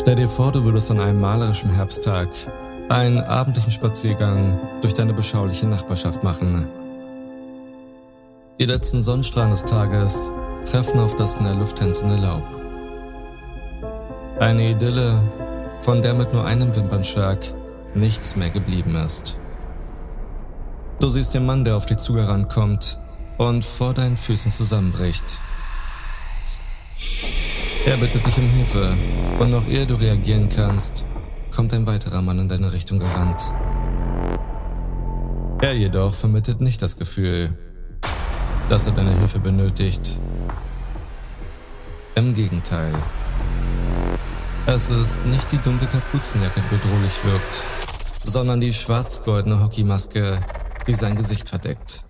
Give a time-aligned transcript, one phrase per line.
[0.00, 2.28] Stell dir vor, du würdest an einem malerischen Herbsttag
[2.88, 6.68] einen abendlichen Spaziergang durch deine beschauliche Nachbarschaft machen.
[8.60, 10.32] Die letzten Sonnenstrahlen des Tages
[10.64, 12.44] treffen auf das in der Luft tänzende Laub.
[14.38, 15.20] Eine Idylle,
[15.80, 17.38] von der mit nur einem Wimpernschlag
[17.94, 19.36] nichts mehr geblieben ist.
[21.00, 23.00] Du siehst den Mann, der auf dich zugerannt kommt
[23.36, 25.40] und vor deinen Füßen zusammenbricht.
[27.86, 28.96] Er bittet dich um Hilfe
[29.38, 31.06] und noch ehe du reagieren kannst,
[31.54, 33.52] kommt ein weiterer Mann in deine Richtung gerannt.
[35.62, 37.56] Er jedoch vermittelt nicht das Gefühl,
[38.68, 40.20] dass er deine Hilfe benötigt.
[42.14, 42.92] Im Gegenteil.
[44.66, 47.64] Es ist nicht die dunkle Kapuzenjacke, die bedrohlich wirkt,
[48.24, 50.40] sondern die schwarz-goldene Hockeymaske,
[50.86, 52.04] die sein Gesicht verdeckt.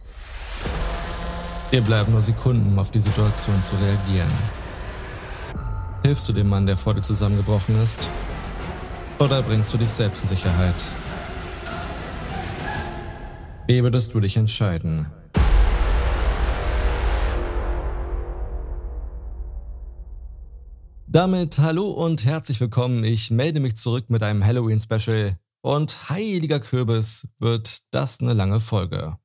[1.73, 4.33] Dir bleiben nur Sekunden, um auf die Situation zu reagieren.
[6.09, 8.01] Hilfst du dem Mann, der vor dir zusammengebrochen ist?
[9.19, 10.75] Oder bringst du dich selbst in Sicherheit?
[13.67, 15.05] Wie würdest du dich entscheiden?
[21.07, 23.05] Damit hallo und herzlich willkommen.
[23.05, 25.37] Ich melde mich zurück mit einem Halloween-Special.
[25.61, 29.19] Und heiliger Kürbis, wird das eine lange Folge.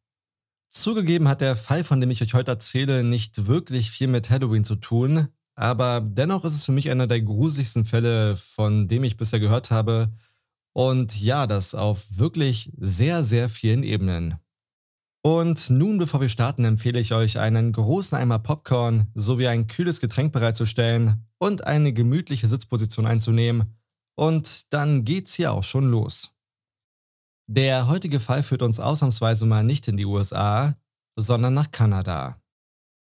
[0.67, 4.65] Zugegeben hat der Fall, von dem ich euch heute erzähle, nicht wirklich viel mit Halloween
[4.65, 9.17] zu tun, aber dennoch ist es für mich einer der gruseligsten Fälle, von dem ich
[9.17, 10.11] bisher gehört habe.
[10.73, 14.35] Und ja, das auf wirklich sehr, sehr vielen Ebenen.
[15.25, 20.01] Und nun, bevor wir starten, empfehle ich euch, einen großen Eimer Popcorn sowie ein kühles
[20.01, 23.77] Getränk bereitzustellen und eine gemütliche Sitzposition einzunehmen.
[24.15, 26.31] Und dann geht's hier auch schon los.
[27.47, 30.75] Der heutige Fall führt uns ausnahmsweise mal nicht in die USA,
[31.15, 32.41] sondern nach Kanada.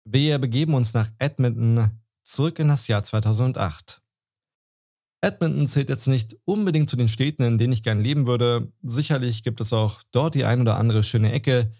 [0.04, 4.02] Wir begeben uns nach Edmonton, zurück in das Jahr 2008.
[5.20, 8.72] Edmonton zählt jetzt nicht unbedingt zu den Städten, in denen ich gern leben würde.
[8.82, 11.72] Sicherlich gibt es auch dort die ein oder andere schöne Ecke.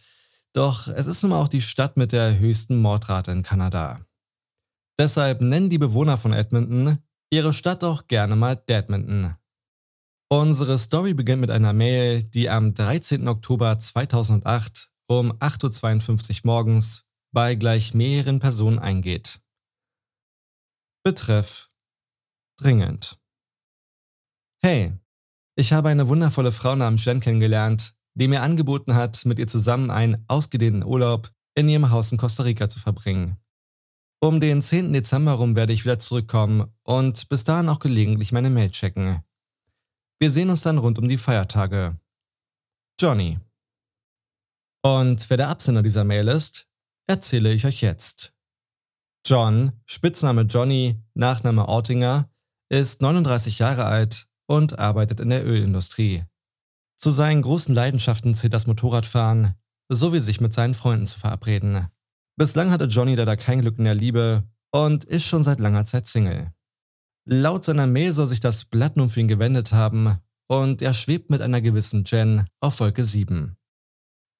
[0.52, 4.00] Doch es ist nun mal auch die Stadt mit der höchsten Mordrate in Kanada.
[4.98, 6.98] Deshalb nennen die Bewohner von Edmonton
[7.32, 9.34] ihre Stadt auch gerne mal Deadmonton.
[10.28, 13.26] Unsere Story beginnt mit einer Mail, die am 13.
[13.26, 19.41] Oktober 2008 um 8.52 Uhr morgens bei gleich mehreren Personen eingeht.
[21.04, 21.68] Betreff
[22.56, 23.18] dringend.
[24.62, 24.92] Hey,
[25.56, 29.90] ich habe eine wundervolle Frau namens Jen kennengelernt, die mir angeboten hat, mit ihr zusammen
[29.90, 33.36] einen ausgedehnten Urlaub in ihrem Haus in Costa Rica zu verbringen.
[34.22, 34.92] Um den 10.
[34.92, 39.24] Dezember rum werde ich wieder zurückkommen und bis dahin auch gelegentlich meine Mail checken.
[40.20, 41.98] Wir sehen uns dann rund um die Feiertage.
[43.00, 43.40] Johnny.
[44.82, 46.68] Und wer der Absender dieser Mail ist,
[47.08, 48.32] erzähle ich euch jetzt.
[49.24, 52.28] John, Spitzname Johnny, Nachname Ortinger,
[52.68, 56.24] ist 39 Jahre alt und arbeitet in der Ölindustrie.
[56.96, 59.54] Zu seinen großen Leidenschaften zählt das Motorradfahren
[59.94, 61.86] sowie sich mit seinen Freunden zu verabreden.
[62.36, 66.06] Bislang hatte Johnny leider kein Glück in der Liebe und ist schon seit langer Zeit
[66.06, 66.52] Single.
[67.24, 70.18] Laut seiner Mail soll sich das Blatt nun für ihn gewendet haben
[70.48, 73.56] und er schwebt mit einer gewissen Jen auf Wolke 7.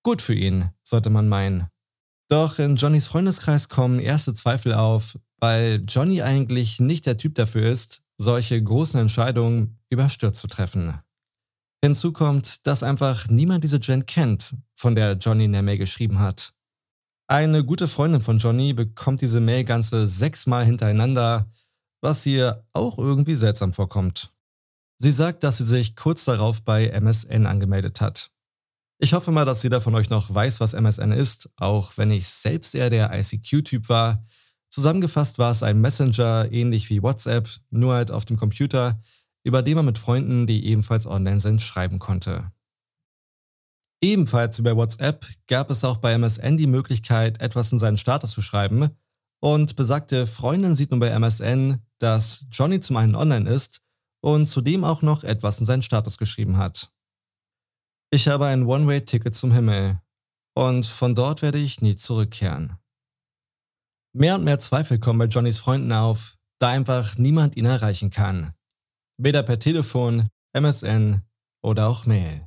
[0.03, 1.69] Gut für ihn, sollte man meinen.
[2.33, 7.71] Doch in Johnnys Freundeskreis kommen erste Zweifel auf, weil Johnny eigentlich nicht der Typ dafür
[7.71, 10.99] ist, solche großen Entscheidungen überstürzt zu treffen.
[11.85, 16.21] Hinzu kommt, dass einfach niemand diese Jen kennt, von der Johnny in der Mail geschrieben
[16.21, 16.55] hat.
[17.27, 21.51] Eine gute Freundin von Johnny bekommt diese Mail ganze sechsmal hintereinander,
[22.01, 24.33] was ihr auch irgendwie seltsam vorkommt.
[24.97, 28.31] Sie sagt, dass sie sich kurz darauf bei MSN angemeldet hat.
[29.05, 32.29] Ich hoffe mal, dass jeder von euch noch weiß, was MSN ist, auch wenn ich
[32.29, 34.25] selbst eher der ICQ-Typ war.
[34.71, 39.03] Zusammengefasst war es ein Messenger, ähnlich wie WhatsApp, nur halt auf dem Computer,
[39.43, 42.53] über den man mit Freunden, die ebenfalls online sind, schreiben konnte.
[44.01, 48.41] Ebenfalls bei WhatsApp gab es auch bei MSN die Möglichkeit, etwas in seinen Status zu
[48.41, 48.89] schreiben.
[49.41, 53.81] Und besagte Freundin sieht nun bei MSN, dass Johnny zum einen online ist
[54.21, 56.92] und zudem auch noch etwas in seinen Status geschrieben hat.
[58.15, 59.99] Ich habe ein One-Way-Ticket zum Himmel
[60.55, 62.77] und von dort werde ich nie zurückkehren.
[64.15, 68.53] Mehr und mehr Zweifel kommen bei Johnnys Freunden auf, da einfach niemand ihn erreichen kann.
[69.17, 71.23] Weder per Telefon, MSN
[71.63, 72.47] oder auch Mail.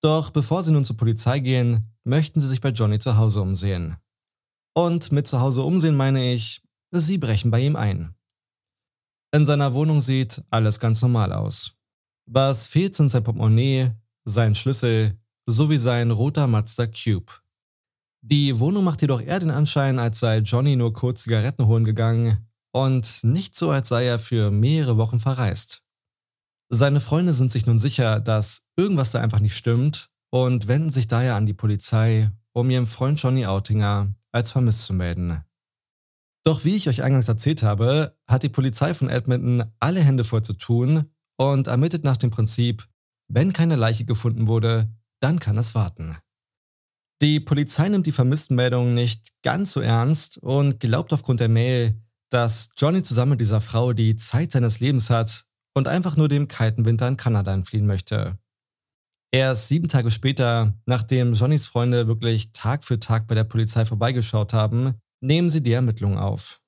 [0.00, 3.98] Doch bevor sie nun zur Polizei gehen, möchten sie sich bei Johnny zu Hause umsehen.
[4.74, 8.14] Und mit zu Hause umsehen meine ich, sie brechen bei ihm ein.
[9.30, 11.76] In seiner Wohnung sieht alles ganz normal aus.
[12.24, 13.92] Was fehlt sind sein Portemonnaie,
[14.24, 17.32] sein Schlüssel sowie sein roter Mazda Cube.
[18.22, 22.48] Die Wohnung macht jedoch eher den Anschein, als sei Johnny nur kurz Zigaretten holen gegangen
[22.72, 25.82] und nicht so, als sei er für mehrere Wochen verreist.
[26.68, 31.08] Seine Freunde sind sich nun sicher, dass irgendwas da einfach nicht stimmt und wenden sich
[31.08, 35.42] daher an die Polizei, um ihren Freund Johnny Outinger als vermisst zu melden.
[36.44, 40.42] Doch wie ich euch eingangs erzählt habe, hat die Polizei von Edmonton alle Hände voll
[40.42, 41.06] zu tun
[41.36, 42.86] und ermittelt nach dem Prinzip,
[43.30, 44.90] wenn keine Leiche gefunden wurde,
[45.20, 46.16] dann kann es warten.
[47.22, 52.00] Die Polizei nimmt die Vermisstenmeldung nicht ganz so ernst und glaubt aufgrund der Mail,
[52.30, 55.44] dass Johnny zusammen mit dieser Frau die Zeit seines Lebens hat
[55.74, 58.38] und einfach nur dem kalten Winter in Kanada entfliehen möchte.
[59.32, 64.52] Erst sieben Tage später, nachdem Johnnys Freunde wirklich Tag für Tag bei der Polizei vorbeigeschaut
[64.52, 66.60] haben, nehmen sie die Ermittlungen auf.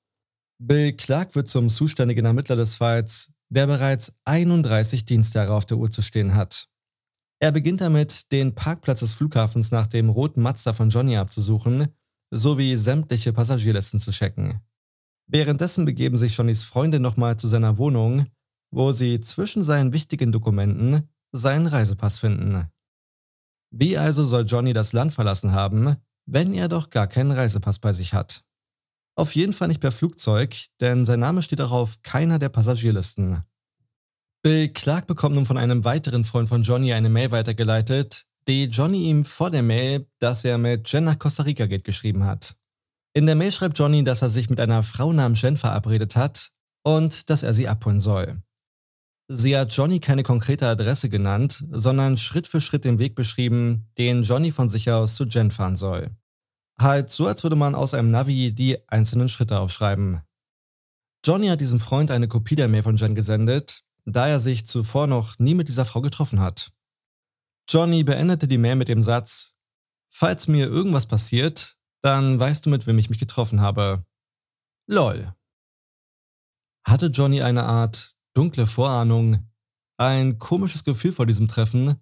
[0.59, 5.91] Bill Clark wird zum zuständigen Ermittler des Falls, der bereits 31 Dienstjahre auf der Uhr
[5.91, 6.67] zu stehen hat.
[7.39, 11.87] Er beginnt damit, den Parkplatz des Flughafens nach dem roten Mazda von Johnny abzusuchen,
[12.31, 14.61] sowie sämtliche Passagierlisten zu checken.
[15.27, 18.25] Währenddessen begeben sich Johnnys Freunde nochmal zu seiner Wohnung,
[18.71, 22.67] wo sie zwischen seinen wichtigen Dokumenten seinen Reisepass finden.
[23.71, 25.95] Wie also soll Johnny das Land verlassen haben,
[26.25, 28.43] wenn er doch gar keinen Reisepass bei sich hat?
[29.15, 33.43] Auf jeden Fall nicht per Flugzeug, denn sein Name steht auch auf keiner der Passagierlisten.
[34.41, 39.05] Bill Clark bekommt nun von einem weiteren Freund von Johnny eine Mail weitergeleitet, die Johnny
[39.09, 42.55] ihm vor der Mail, dass er mit Jen nach Costa Rica geht, geschrieben hat.
[43.13, 46.49] In der Mail schreibt Johnny, dass er sich mit einer Frau namens Jen verabredet hat
[46.83, 48.41] und dass er sie abholen soll.
[49.29, 54.23] Sie hat Johnny keine konkrete Adresse genannt, sondern Schritt für Schritt den Weg beschrieben, den
[54.23, 56.11] Johnny von sich aus zu Jen fahren soll.
[56.83, 60.21] Halt so, als würde man aus einem Navi die einzelnen Schritte aufschreiben.
[61.25, 65.07] Johnny hat diesem Freund eine Kopie der Mail von Jen gesendet, da er sich zuvor
[65.07, 66.73] noch nie mit dieser Frau getroffen hat.
[67.69, 69.53] Johnny beendete die Mail mit dem Satz,
[70.11, 74.05] Falls mir irgendwas passiert, dann weißt du, mit wem ich mich getroffen habe.
[74.87, 75.33] LOL.
[76.85, 79.49] Hatte Johnny eine Art dunkle Vorahnung,
[79.97, 81.95] ein komisches Gefühl vor diesem Treffen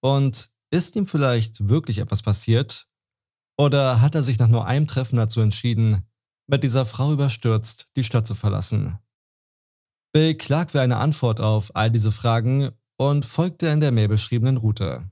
[0.00, 2.86] und ist ihm vielleicht wirklich etwas passiert?
[3.60, 6.02] Oder hat er sich nach nur einem Treffen dazu entschieden,
[6.46, 8.98] mit dieser Frau überstürzt die Stadt zu verlassen?
[10.12, 14.56] Bill Clark will eine Antwort auf all diese Fragen und folgte in der Mail beschriebenen
[14.56, 15.10] Route.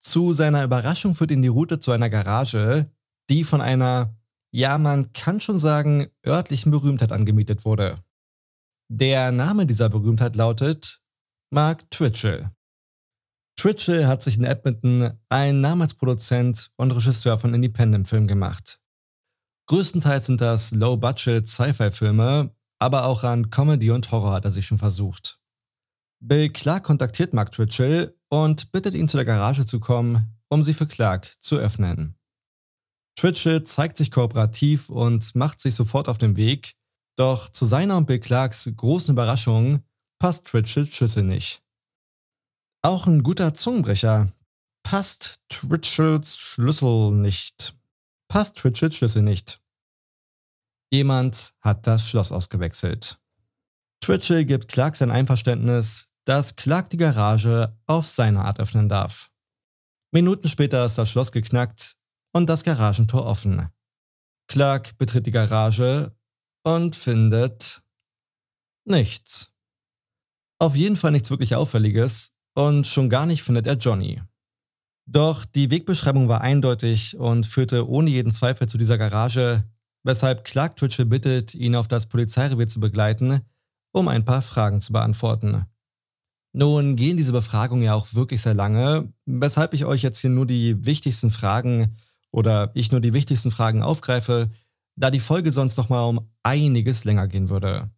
[0.00, 2.90] Zu seiner Überraschung führt ihn die Route zu einer Garage,
[3.30, 4.16] die von einer,
[4.52, 7.96] ja man kann schon sagen, örtlichen Berühmtheit angemietet wurde.
[8.90, 11.00] Der Name dieser Berühmtheit lautet
[11.50, 12.50] Mark Twitchell.
[13.56, 18.80] Twitchell hat sich in Edmonton einen Namen als Produzent und Regisseur von Independent-Filmen gemacht.
[19.66, 24.78] Größtenteils sind das Low-Budget Sci-Fi-Filme, aber auch an Comedy und Horror hat er sich schon
[24.78, 25.40] versucht.
[26.20, 30.74] Bill Clark kontaktiert Mark Twitchell und bittet ihn zu der Garage zu kommen, um sie
[30.74, 32.16] für Clark zu öffnen.
[33.16, 36.74] Twitchell zeigt sich kooperativ und macht sich sofort auf den Weg,
[37.16, 39.84] doch zu seiner und Bill Clarks großen Überraschung
[40.18, 41.63] passt Twitchells Schlüssel nicht.
[42.84, 44.30] Auch ein guter Zungenbrecher.
[44.82, 47.74] Passt Twitchells Schlüssel nicht.
[48.28, 49.62] Passt Twitchells Schlüssel nicht.
[50.92, 53.18] Jemand hat das Schloss ausgewechselt.
[54.02, 59.32] Twitchell gibt Clark sein Einverständnis, dass Clark die Garage auf seine Art öffnen darf.
[60.12, 61.96] Minuten später ist das Schloss geknackt
[62.34, 63.70] und das Garagentor offen.
[64.46, 66.14] Clark betritt die Garage
[66.64, 67.82] und findet
[68.86, 69.52] nichts.
[70.58, 74.20] Auf jeden Fall nichts wirklich Auffälliges und schon gar nicht findet er Johnny.
[75.06, 79.64] Doch die Wegbeschreibung war eindeutig und führte ohne jeden Zweifel zu dieser Garage,
[80.02, 83.40] weshalb Clark Twitchell bittet, ihn auf das Polizeirevier zu begleiten,
[83.92, 85.66] um ein paar Fragen zu beantworten.
[86.52, 90.46] Nun gehen diese Befragungen ja auch wirklich sehr lange, weshalb ich euch jetzt hier nur
[90.46, 91.96] die wichtigsten Fragen
[92.30, 94.48] oder ich nur die wichtigsten Fragen aufgreife,
[94.96, 97.90] da die Folge sonst nochmal um einiges länger gehen würde.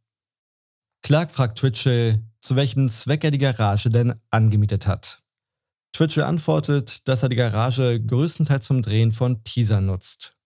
[1.02, 5.22] Clark fragt Twitchell, zu welchem Zweck er die Garage denn angemietet hat.
[5.92, 10.36] Twitchell antwortet, dass er die Garage größtenteils zum Drehen von Teaser nutzt.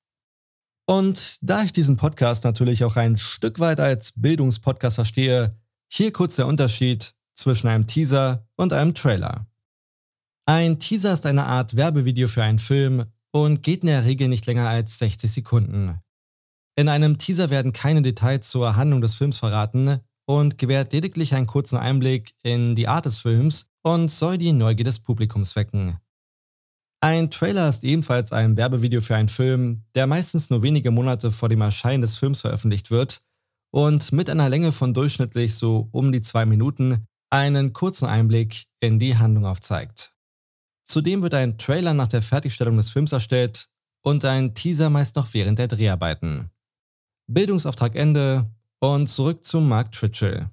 [0.86, 5.56] Und da ich diesen Podcast natürlich auch ein Stück weit als Bildungspodcast verstehe,
[5.92, 9.46] hier kurz der Unterschied zwischen einem Teaser und einem Trailer.
[10.46, 14.46] Ein Teaser ist eine Art Werbevideo für einen Film und geht in der Regel nicht
[14.46, 16.00] länger als 60 Sekunden.
[16.76, 20.00] In einem Teaser werden keine Details zur Handlung des Films verraten
[20.30, 24.84] und gewährt lediglich einen kurzen Einblick in die Art des Films und soll die Neugier
[24.84, 25.98] des Publikums wecken.
[27.00, 31.48] Ein Trailer ist ebenfalls ein Werbevideo für einen Film, der meistens nur wenige Monate vor
[31.48, 33.22] dem Erscheinen des Films veröffentlicht wird
[33.72, 39.00] und mit einer Länge von durchschnittlich so um die zwei Minuten einen kurzen Einblick in
[39.00, 40.12] die Handlung aufzeigt.
[40.84, 43.68] Zudem wird ein Trailer nach der Fertigstellung des Films erstellt
[44.02, 46.50] und ein Teaser meist noch während der Dreharbeiten.
[47.26, 48.48] Bildungsauftrag Ende
[48.80, 50.50] und zurück zu Mark Twitchell.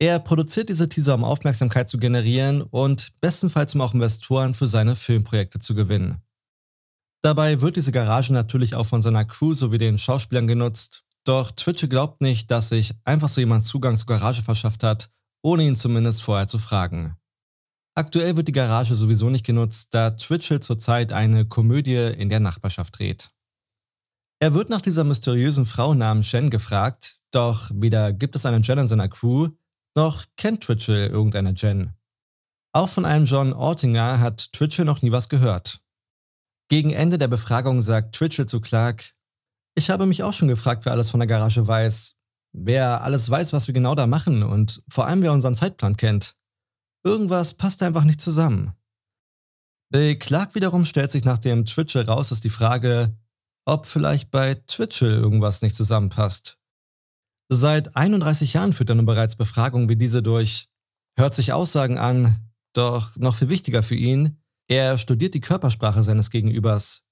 [0.00, 4.96] Er produziert diese Teaser, um Aufmerksamkeit zu generieren und bestenfalls um auch Investoren für seine
[4.96, 6.20] Filmprojekte zu gewinnen.
[7.22, 11.88] Dabei wird diese Garage natürlich auch von seiner Crew sowie den Schauspielern genutzt, doch Twitch
[11.88, 15.08] glaubt nicht, dass sich einfach so jemand Zugang zur Garage verschafft hat,
[15.40, 17.16] ohne ihn zumindest vorher zu fragen.
[17.94, 22.98] Aktuell wird die Garage sowieso nicht genutzt, da Twitchell zurzeit eine Komödie in der Nachbarschaft
[22.98, 23.30] dreht.
[24.42, 28.78] Er wird nach dieser mysteriösen Frau namens Jen gefragt, doch weder gibt es eine Jen
[28.80, 29.50] in seiner Crew,
[29.94, 31.92] noch kennt Twitchell irgendeine Jen.
[32.72, 35.80] Auch von einem John Ortinger hat Twitchell noch nie was gehört.
[36.68, 39.14] Gegen Ende der Befragung sagt Twitchell zu Clark,
[39.76, 42.16] ich habe mich auch schon gefragt, wer alles von der Garage weiß,
[42.50, 46.34] wer alles weiß, was wir genau da machen und vor allem wer unseren Zeitplan kennt.
[47.04, 48.72] Irgendwas passt einfach nicht zusammen.
[49.92, 53.16] Bei Clark wiederum stellt sich nach dem Twitchell raus, ist die Frage,
[53.64, 56.58] ob vielleicht bei Twitchell irgendwas nicht zusammenpasst.
[57.48, 60.68] Seit 31 Jahren führt er nun bereits Befragungen wie diese durch,
[61.16, 64.38] hört sich Aussagen an, doch noch viel wichtiger für ihn,
[64.68, 67.02] er studiert die Körpersprache seines Gegenübers.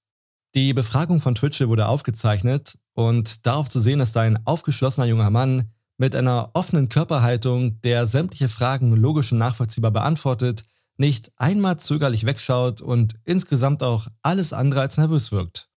[0.55, 5.71] Die Befragung von Twitchell wurde aufgezeichnet und darauf zu sehen ist ein aufgeschlossener junger Mann
[5.97, 10.65] mit einer offenen Körperhaltung, der sämtliche Fragen logisch und nachvollziehbar beantwortet,
[10.97, 15.70] nicht einmal zögerlich wegschaut und insgesamt auch alles andere als nervös wirkt.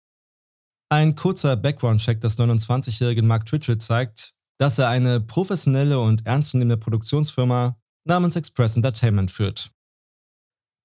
[0.94, 7.76] Ein kurzer Background-Check des 29-jährigen Mark Twitchell zeigt, dass er eine professionelle und ernstzunehmende Produktionsfirma
[8.04, 9.72] namens Express Entertainment führt.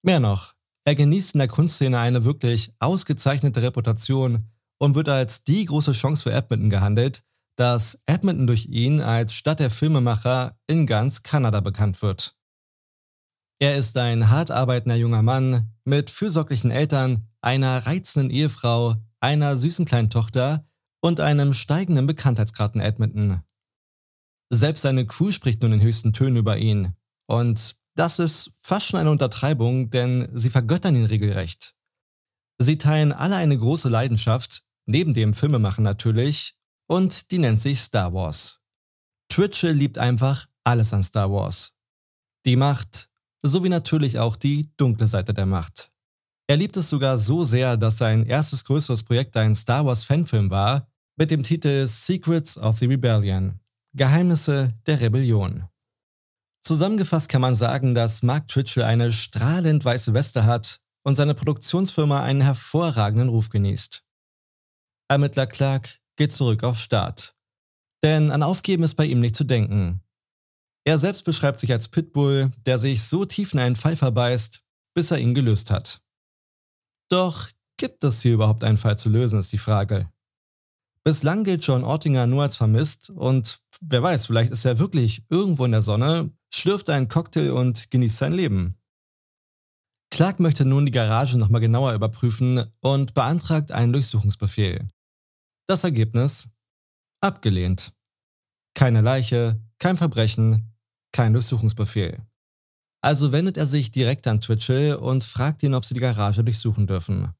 [0.02, 5.64] Mehr noch, er genießt in der Kunstszene eine wirklich ausgezeichnete Reputation und wird als die
[5.64, 7.22] große Chance für Edmonton gehandelt,
[7.54, 12.36] dass Edmonton durch ihn als Stadt der Filmemacher in ganz Kanada bekannt wird.
[13.60, 19.84] Er ist ein hart arbeitender junger Mann mit fürsorglichen Eltern, einer reizenden Ehefrau, einer süßen
[19.84, 20.66] kleinen Tochter
[21.00, 23.42] und einem steigenden Bekanntheitsgrad in Edmonton.
[24.50, 26.96] Selbst seine Crew spricht nun in höchsten Tönen über ihn.
[27.26, 31.74] Und das ist fast schon eine Untertreibung, denn sie vergöttern ihn regelrecht.
[32.58, 36.56] Sie teilen alle eine große Leidenschaft, neben dem Filmemachen natürlich,
[36.88, 38.60] und die nennt sich Star Wars.
[39.28, 41.74] Twitchell liebt einfach alles an Star Wars.
[42.44, 43.08] Die Macht,
[43.42, 45.92] sowie natürlich auch die dunkle Seite der Macht.
[46.50, 50.50] Er liebt es sogar so sehr, dass sein erstes größeres Projekt ein Star Wars Fanfilm
[50.50, 53.60] war, mit dem Titel Secrets of the Rebellion,
[53.94, 55.68] Geheimnisse der Rebellion.
[56.60, 62.20] Zusammengefasst kann man sagen, dass Mark Twitchell eine strahlend weiße Weste hat und seine Produktionsfirma
[62.20, 64.02] einen hervorragenden Ruf genießt.
[65.08, 67.36] Ermittler Clark geht zurück auf Start.
[68.02, 70.02] Denn an Aufgeben ist bei ihm nicht zu denken.
[70.84, 74.64] Er selbst beschreibt sich als Pitbull, der sich so tief in einen Fall verbeißt,
[74.96, 76.02] bis er ihn gelöst hat.
[77.10, 80.10] Doch gibt es hier überhaupt einen Fall zu lösen, ist die Frage.
[81.04, 85.64] Bislang gilt John Ortinger nur als vermisst und wer weiß, vielleicht ist er wirklich irgendwo
[85.64, 88.76] in der Sonne, schlürft einen Cocktail und genießt sein Leben.
[90.12, 94.88] Clark möchte nun die Garage nochmal genauer überprüfen und beantragt einen Durchsuchungsbefehl.
[95.66, 96.50] Das Ergebnis?
[97.20, 97.92] Abgelehnt.
[98.74, 100.74] Keine Leiche, kein Verbrechen,
[101.12, 102.20] kein Durchsuchungsbefehl.
[103.02, 106.86] Also wendet er sich direkt an Twitchell und fragt ihn, ob sie die Garage durchsuchen
[106.86, 107.32] dürfen.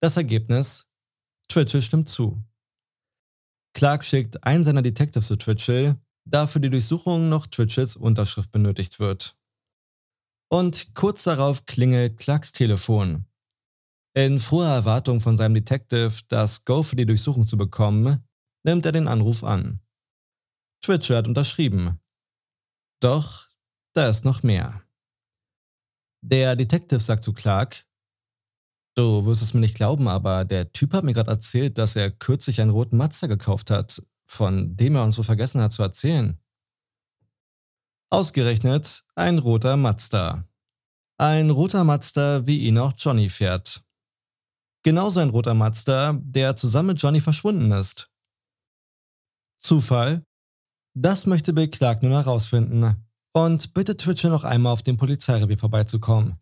[0.00, 0.86] Das Ergebnis?
[1.48, 2.42] Twitchell stimmt zu.
[3.74, 8.98] Clark schickt einen seiner Detectives zu Twitchell, da für die Durchsuchung noch Twitchells Unterschrift benötigt
[8.98, 9.36] wird.
[10.48, 13.26] Und kurz darauf klingelt Clarks Telefon.
[14.14, 18.24] In froher Erwartung von seinem Detective, das Go für die Durchsuchung zu bekommen,
[18.64, 19.80] nimmt er den Anruf an.
[20.82, 22.00] Twitchell hat unterschrieben.
[23.00, 23.49] Doch
[23.92, 24.82] da ist noch mehr.
[26.22, 27.86] Der Detective sagt zu Clark,
[28.96, 32.10] Du wirst es mir nicht glauben, aber der Typ hat mir gerade erzählt, dass er
[32.10, 36.38] kürzlich einen roten Mazda gekauft hat, von dem er uns wohl vergessen hat zu erzählen.
[38.10, 40.44] Ausgerechnet ein roter Mazda.
[41.18, 43.84] Ein roter Mazda, wie ihn auch Johnny fährt.
[44.82, 48.10] Genauso ein roter Mazda, der zusammen mit Johnny verschwunden ist.
[49.58, 50.24] Zufall?
[50.94, 52.84] Das möchte Bill Clark nun herausfinden
[53.32, 56.38] und bittet Twitcher noch einmal auf dem Polizeirevier vorbeizukommen.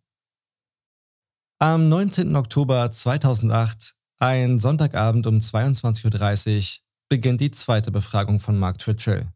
[1.60, 2.36] Am 19.
[2.36, 9.32] Oktober 2008, ein Sonntagabend um 22.30 Uhr, beginnt die zweite Befragung von Mark Twitchell.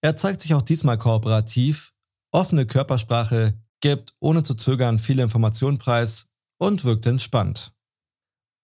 [0.00, 1.92] Er zeigt sich auch diesmal kooperativ,
[2.30, 7.72] offene Körpersprache, gibt ohne zu zögern viele Informationen preis und wirkt entspannt.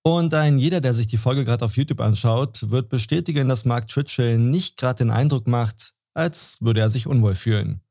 [0.03, 3.89] Und ein jeder, der sich die Folge gerade auf YouTube anschaut, wird bestätigen, dass Mark
[3.89, 7.83] Twitchell nicht gerade den Eindruck macht, als würde er sich unwohl fühlen.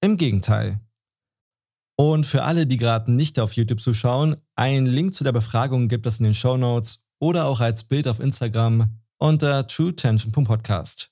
[0.00, 0.80] Im Gegenteil.
[1.98, 6.06] Und für alle, die gerade nicht auf YouTube zuschauen, einen Link zu der Befragung gibt
[6.06, 11.10] es in den Show Notes oder auch als Bild auf Instagram unter TrueTension.podcast.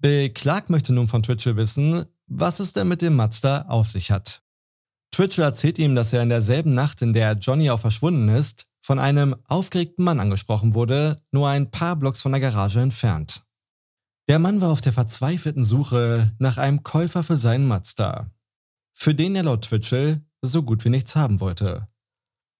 [0.00, 4.10] Bill Clark möchte nun von Twitcher wissen, was es denn mit dem Mazda auf sich
[4.10, 4.42] hat.
[5.12, 8.98] Twitchell erzählt ihm, dass er in derselben Nacht, in der Johnny auch verschwunden ist, von
[8.98, 13.44] einem aufgeregten Mann angesprochen wurde, nur ein paar Blocks von der Garage entfernt.
[14.30, 18.30] Der Mann war auf der verzweifelten Suche nach einem Käufer für seinen Mazda,
[18.94, 21.88] für den er laut Twitchell so gut wie nichts haben wollte.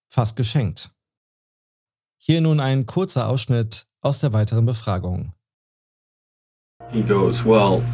[0.08, 0.90] Fast geschenkt.
[2.18, 5.32] Hier nun ein kurzer Ausschnitt aus der weiteren Befragung.
[6.90, 7.84] He goes, well,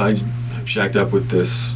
[0.00, 0.20] I
[0.64, 1.72] shacked up with this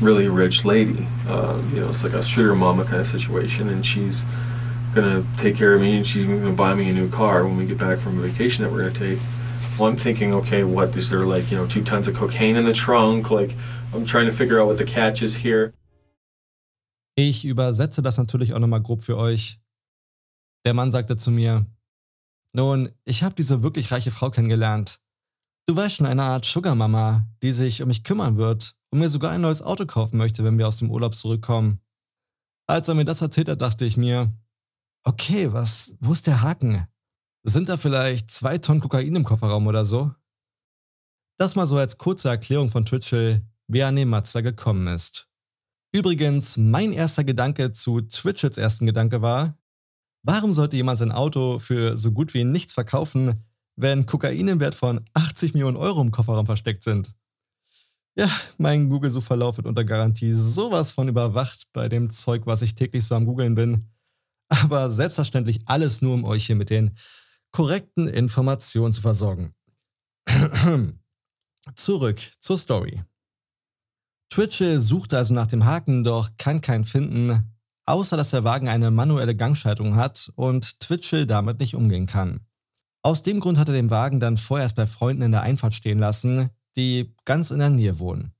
[0.00, 1.06] really rich lady.
[1.28, 4.24] Uh, you know, it's like a sugar mama kind of situation, and she's
[4.94, 7.66] gonna take care of me, and she's gonna buy me a new car when we
[7.66, 9.18] get back from vacation that we're gonna take.
[9.78, 12.64] Well, I'm thinking, okay, what is there like, you know, two tons of cocaine in
[12.64, 13.30] the trunk?
[13.30, 13.52] Like,
[13.92, 15.74] I'm trying to figure out what the catch is here.
[17.18, 19.60] Ich übersetze das natürlich auch nochmal grob für euch.
[20.64, 21.66] Der Mann sagte zu mir,
[22.52, 25.00] nun, ich habe diese wirklich reiche Frau kennengelernt.
[25.66, 29.32] Du weißt schon, eine Art Sugar-Mama, die sich um mich kümmern wird und mir sogar
[29.32, 31.80] ein neues Auto kaufen möchte, wenn wir aus dem Urlaub zurückkommen.
[32.66, 34.32] Als er mir das erzählt hat, dachte ich mir,
[35.04, 36.86] okay, was, wo ist der Haken?
[37.48, 40.12] Sind da vielleicht zwei Tonnen Kokain im Kofferraum oder so?
[41.38, 45.28] Das mal so als kurze Erklärung von Twitchell, wie er an den Mazda gekommen ist.
[45.92, 49.56] Übrigens, mein erster Gedanke zu Twitchells ersten Gedanke war,
[50.24, 53.44] warum sollte jemand sein Auto für so gut wie nichts verkaufen,
[53.76, 57.14] wenn Kokain im Wert von 80 Millionen Euro im Kofferraum versteckt sind.
[58.16, 63.04] Ja, mein Google-Suchverlauf wird unter Garantie sowas von überwacht bei dem Zeug, was ich täglich
[63.04, 63.84] so am Googeln bin.
[64.48, 66.90] Aber selbstverständlich alles nur, um euch hier mit den
[67.56, 69.54] korrekten Informationen zu versorgen.
[71.74, 73.02] Zurück zur Story.
[74.28, 78.90] Twitchell suchte also nach dem Haken, doch kann keinen finden, außer dass der Wagen eine
[78.90, 82.40] manuelle Gangschaltung hat und Twitchell damit nicht umgehen kann.
[83.02, 85.98] Aus dem Grund hat er den Wagen dann vorerst bei Freunden in der Einfahrt stehen
[85.98, 88.34] lassen, die ganz in der Nähe wohnen.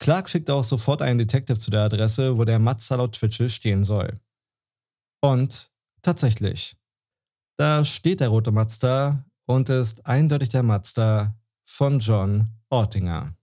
[0.00, 3.84] Clark schickt auch sofort einen Detective zu der Adresse, wo der Mazda laut Twitchell stehen
[3.84, 4.18] soll.
[5.20, 5.70] Und
[6.02, 6.79] tatsächlich,
[7.60, 13.34] da steht der rote Mazda und ist eindeutig der Mazda von John Ortinger.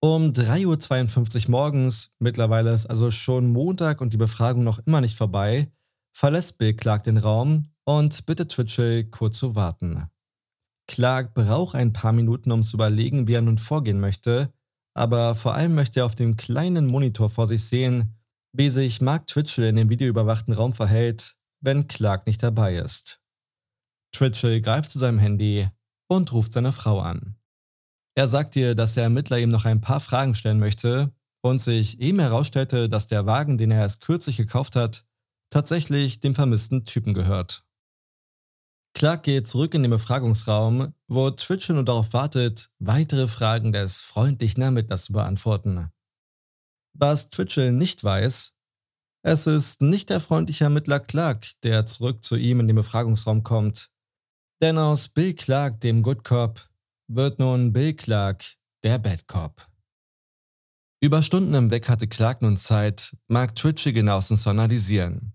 [0.00, 5.16] Um 3.52 Uhr morgens, mittlerweile ist also schon Montag und die Befragung noch immer nicht
[5.16, 5.72] vorbei,
[6.16, 10.08] verlässt Bill Clark den Raum und bittet Twitchell kurz zu warten.
[10.86, 14.52] Clark braucht ein paar Minuten, um zu überlegen, wie er nun vorgehen möchte,
[14.96, 18.14] aber vor allem möchte er auf dem kleinen Monitor vor sich sehen,
[18.52, 23.23] wie sich Mark Twitchell in dem videoüberwachten Raum verhält, wenn Clark nicht dabei ist.
[24.14, 25.68] Twitchell greift zu seinem Handy
[26.08, 27.36] und ruft seine Frau an.
[28.16, 32.00] Er sagt ihr, dass der Ermittler ihm noch ein paar Fragen stellen möchte und sich
[32.00, 35.04] eben herausstellte, dass der Wagen, den er erst kürzlich gekauft hat,
[35.50, 37.64] tatsächlich dem vermissten Typen gehört.
[38.96, 44.62] Clark geht zurück in den Befragungsraum, wo Twitchell nur darauf wartet, weitere Fragen des freundlichen
[44.62, 45.90] Ermittlers zu beantworten.
[46.96, 48.54] Was Twitchell nicht weiß,
[49.26, 53.90] es ist nicht der freundliche Ermittler Clark, der zurück zu ihm in den Befragungsraum kommt.
[54.64, 56.70] Denn aus Bill Clark, dem Good Cop,
[57.06, 58.42] wird nun Bill Clark,
[58.82, 59.68] der Bad Cop.
[61.02, 65.34] Über Stunden hinweg hatte Clark nun Zeit, Mark Twitchell genauestens zu analysieren.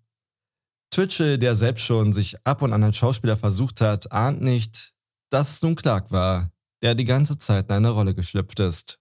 [0.90, 4.96] Twitchell, der selbst schon sich ab und an als Schauspieler versucht hat, ahnt nicht,
[5.30, 9.00] dass es nun Clark war, der die ganze Zeit in eine Rolle geschlüpft ist.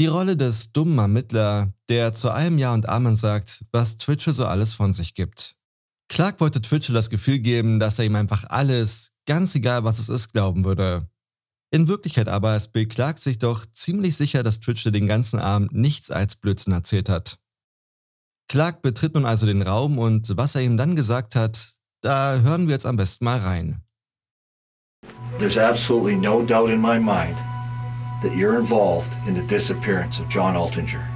[0.00, 4.44] Die Rolle des dummen Ermittler, der zu allem Ja und Amen sagt, was Twitchell so
[4.44, 5.54] alles von sich gibt.
[6.08, 10.08] Clark wollte Twitchell das Gefühl geben, dass er ihm einfach alles, ganz egal was es
[10.08, 11.08] ist, glauben würde.
[11.70, 16.10] In Wirklichkeit aber Bill Clark sich doch ziemlich sicher, dass Twitchell den ganzen Abend nichts
[16.10, 17.38] als Blödsinn erzählt hat.
[18.48, 22.66] Clark betritt nun also den Raum und was er ihm dann gesagt hat, da hören
[22.68, 23.82] wir jetzt am besten mal rein.
[25.38, 27.36] There's absolutely no doubt in my mind
[28.22, 31.15] that you're involved in the disappearance of John Altinger.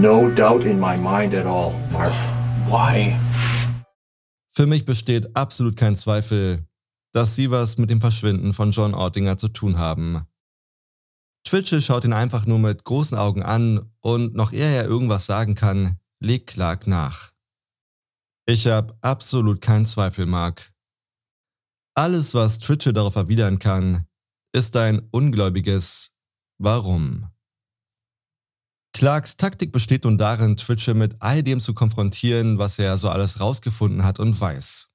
[0.00, 2.12] No doubt in my mind at all, Mark.
[2.68, 3.18] Why?
[4.50, 6.66] Für mich besteht absolut kein Zweifel,
[7.12, 10.26] dass Sie was mit dem Verschwinden von John Ortinger zu tun haben.
[11.48, 15.54] Twitchell schaut ihn einfach nur mit großen Augen an und noch ehe er irgendwas sagen
[15.54, 17.32] kann, legt Clark nach.
[18.44, 20.74] Ich habe absolut keinen Zweifel, Mark.
[21.94, 24.06] Alles, was Twitchell darauf erwidern kann,
[24.52, 26.12] ist ein ungläubiges
[26.58, 27.30] Warum.
[28.96, 33.40] Clarks Taktik besteht nun darin, Twitchell mit all dem zu konfrontieren, was er so alles
[33.40, 34.88] rausgefunden hat und weiß.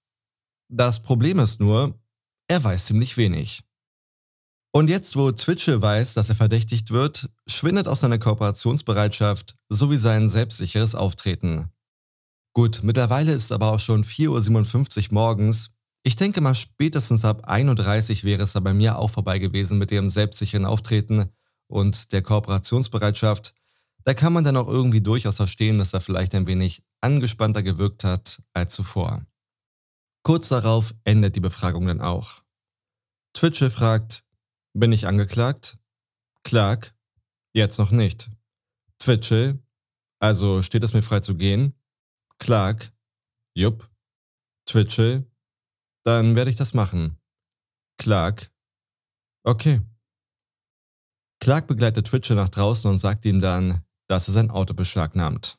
[0.69, 2.01] Das Problem ist nur,
[2.47, 3.61] er weiß ziemlich wenig.
[4.73, 10.29] Und jetzt, wo Twitchell weiß, dass er verdächtigt wird, schwindet auch seine Kooperationsbereitschaft sowie sein
[10.29, 11.69] selbstsicheres Auftreten.
[12.55, 18.23] Gut, mittlerweile ist aber auch schon 4.57 Uhr morgens Ich denke mal, spätestens ab 31
[18.23, 21.29] wäre es da bei mir auch vorbei gewesen mit dem selbstsicheren Auftreten
[21.67, 23.53] und der Kooperationsbereitschaft.
[24.03, 28.03] Da kann man dann auch irgendwie durchaus verstehen, dass er vielleicht ein wenig angespannter gewirkt
[28.03, 29.25] hat als zuvor.
[30.23, 32.43] Kurz darauf endet die Befragung dann auch.
[33.33, 34.23] Twitchell fragt,
[34.73, 35.77] bin ich angeklagt?
[36.43, 36.95] Clark,
[37.53, 38.29] jetzt noch nicht.
[38.99, 39.59] Twitchell,
[40.19, 41.73] also steht es mir frei zu gehen?
[42.39, 42.91] Clark,
[43.55, 43.89] jupp.
[44.65, 45.29] Twitchell,
[46.03, 47.17] dann werde ich das machen.
[47.97, 48.51] Clark,
[49.43, 49.81] okay.
[51.39, 55.57] Clark begleitet Twitchell nach draußen und sagt ihm dann, dass er sein Auto beschlagnahmt.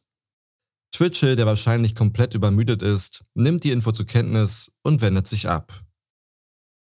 [0.95, 5.83] Twitchell, der wahrscheinlich komplett übermüdet ist, nimmt die Info zur Kenntnis und wendet sich ab.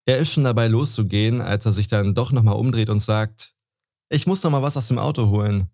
[0.07, 3.53] Er ist schon dabei loszugehen, als er sich dann doch nochmal umdreht und sagt,
[4.11, 5.69] ich muss noch mal was aus dem Auto holen.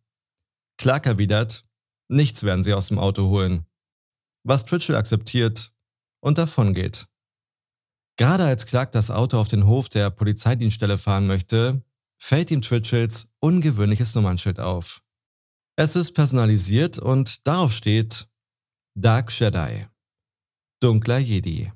[0.77, 1.65] Clark erwidert,
[2.10, 3.65] nichts werden sie aus dem Auto holen.
[4.43, 5.73] Was Twitchell akzeptiert
[6.19, 7.08] und davon geht.
[8.17, 11.81] Gerade als Clark das Auto auf den Hof der Polizeidienststelle fahren möchte,
[12.21, 15.04] fällt ihm Twitchells ungewöhnliches Nummernschild auf.
[15.77, 18.29] Es ist personalisiert und darauf steht
[18.97, 19.85] Dark Jedi.
[20.79, 21.69] Dunkler Jedi.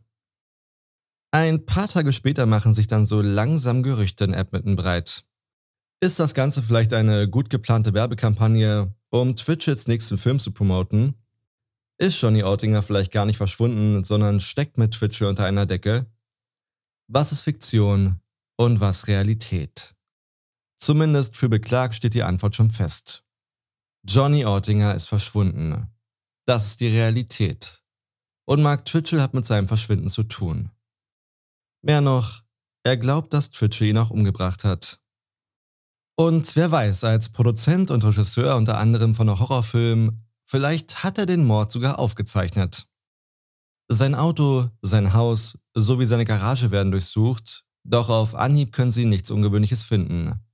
[1.31, 5.25] Ein paar Tage später machen sich dann so langsam Gerüchte in Edmonton breit.
[6.01, 11.15] Ist das Ganze vielleicht eine gut geplante Werbekampagne, um Twitchels nächsten Film zu promoten?
[11.97, 16.05] Ist Johnny Oettinger vielleicht gar nicht verschwunden, sondern steckt mit Twitchell unter einer Decke?
[17.07, 18.21] Was ist Fiktion
[18.55, 19.93] und was Realität?
[20.77, 23.25] Zumindest für Beklagt steht die Antwort schon fest.
[24.11, 25.87] Johnny Ortinger ist verschwunden.
[26.47, 27.83] Das ist die Realität.
[28.45, 30.71] Und Mark Twitchell hat mit seinem Verschwinden zu tun.
[31.83, 32.41] Mehr noch,
[32.83, 34.99] er glaubt, dass Twitchell ihn auch umgebracht hat.
[36.17, 41.45] Und wer weiß, als Produzent und Regisseur unter anderem von Horrorfilmen, vielleicht hat er den
[41.45, 42.87] Mord sogar aufgezeichnet.
[43.89, 49.29] Sein Auto, sein Haus sowie seine Garage werden durchsucht, doch auf Anhieb können sie nichts
[49.29, 50.48] Ungewöhnliches finden.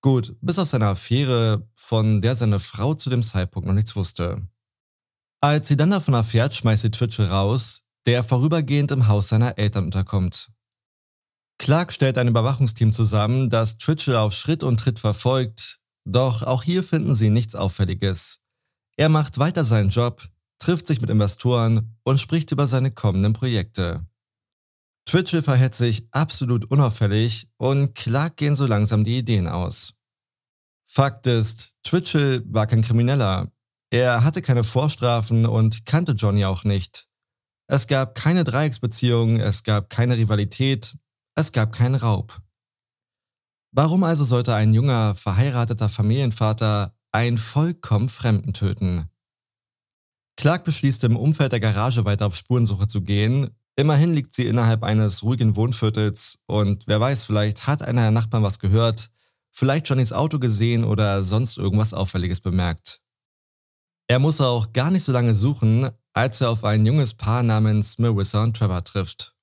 [0.00, 4.48] Gut, bis auf seine Affäre, von der seine Frau zu dem Zeitpunkt noch nichts wusste.
[5.40, 9.86] Als sie dann davon erfährt, schmeißt sie Twitchell raus, der vorübergehend im Haus seiner Eltern
[9.86, 10.50] unterkommt.
[11.58, 16.82] Clark stellt ein Überwachungsteam zusammen, das Twitchell auf Schritt und Tritt verfolgt, doch auch hier
[16.82, 18.38] finden sie nichts Auffälliges.
[18.96, 20.26] Er macht weiter seinen Job,
[20.58, 24.07] trifft sich mit Investoren und spricht über seine kommenden Projekte.
[25.08, 29.94] Twitchell verhält sich absolut unauffällig und Clark gehen so langsam die Ideen aus.
[30.86, 33.50] Fakt ist, Twitchell war kein Krimineller.
[33.88, 37.08] Er hatte keine Vorstrafen und kannte Johnny auch nicht.
[37.68, 40.94] Es gab keine Dreiecksbeziehung, es gab keine Rivalität,
[41.34, 42.42] es gab keinen Raub.
[43.72, 49.08] Warum also sollte ein junger, verheirateter Familienvater einen vollkommen Fremden töten?
[50.36, 54.82] Clark beschließt im Umfeld der Garage weiter auf Spurensuche zu gehen Immerhin liegt sie innerhalb
[54.82, 59.08] eines ruhigen Wohnviertels und wer weiß, vielleicht hat einer der Nachbarn was gehört,
[59.52, 63.02] vielleicht Johnnys Auto gesehen oder sonst irgendwas Auffälliges bemerkt.
[64.08, 68.00] Er muss auch gar nicht so lange suchen, als er auf ein junges Paar namens
[68.00, 69.36] Marissa und Trevor trifft.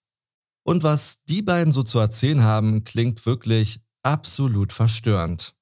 [0.66, 5.56] Und was die beiden so zu erzählen haben, klingt wirklich absolut verstörend.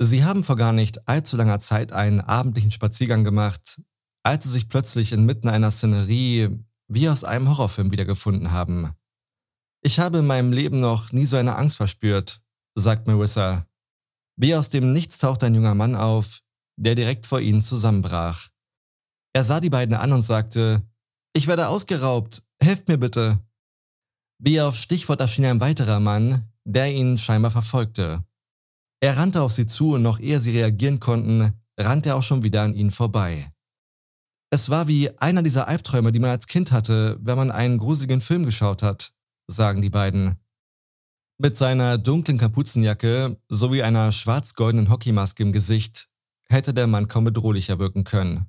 [0.00, 3.80] Sie haben vor gar nicht allzu langer Zeit einen abendlichen Spaziergang gemacht,
[4.24, 8.94] als sie sich plötzlich inmitten einer Szenerie wie aus einem Horrorfilm wiedergefunden haben.
[9.82, 12.42] Ich habe in meinem Leben noch nie so eine Angst verspürt,
[12.74, 13.66] sagt Marissa.
[14.36, 16.40] Wie aus dem Nichts taucht ein junger Mann auf,
[16.76, 18.48] der direkt vor ihnen zusammenbrach.
[19.34, 20.82] Er sah die beiden an und sagte,
[21.36, 23.40] ich werde ausgeraubt, helft mir bitte.
[24.38, 28.24] Wie auf Stichwort erschien ein weiterer Mann, der ihn scheinbar verfolgte.
[29.00, 32.42] Er rannte auf sie zu und noch ehe sie reagieren konnten, rannte er auch schon
[32.42, 33.52] wieder an ihnen vorbei.
[34.54, 38.20] Es war wie einer dieser Albträume, die man als Kind hatte, wenn man einen gruseligen
[38.20, 39.12] Film geschaut hat,
[39.48, 40.36] sagen die beiden.
[41.38, 46.08] Mit seiner dunklen Kapuzenjacke sowie einer schwarz-goldenen Hockeymaske im Gesicht
[46.48, 48.46] hätte der Mann kaum bedrohlicher wirken können.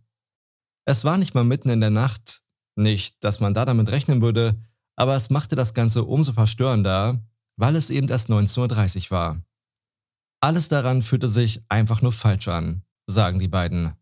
[0.87, 2.43] Es war nicht mal mitten in der Nacht,
[2.75, 4.61] nicht, dass man da damit rechnen würde,
[4.95, 7.19] aber es machte das Ganze umso verstörender,
[7.57, 9.41] weil es eben erst 19.30 Uhr war.
[10.39, 13.95] Alles daran fühlte sich einfach nur falsch an, sagen die beiden.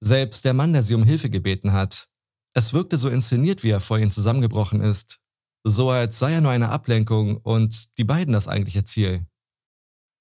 [0.00, 2.08] Selbst der Mann, der sie um Hilfe gebeten hat,
[2.54, 5.20] es wirkte so inszeniert, wie er vor ihnen zusammengebrochen ist,
[5.64, 9.26] so als sei er nur eine Ablenkung und die beiden das eigentliche Ziel.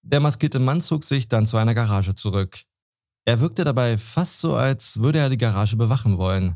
[0.03, 2.63] Der maskierte Mann zog sich dann zu einer Garage zurück.
[3.25, 6.55] Er wirkte dabei fast so, als würde er die Garage bewachen wollen.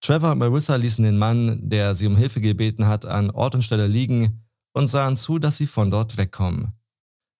[0.00, 3.62] Trevor und Marissa ließen den Mann, der sie um Hilfe gebeten hat, an Ort und
[3.62, 6.72] Stelle liegen und sahen zu, dass sie von dort wegkommen.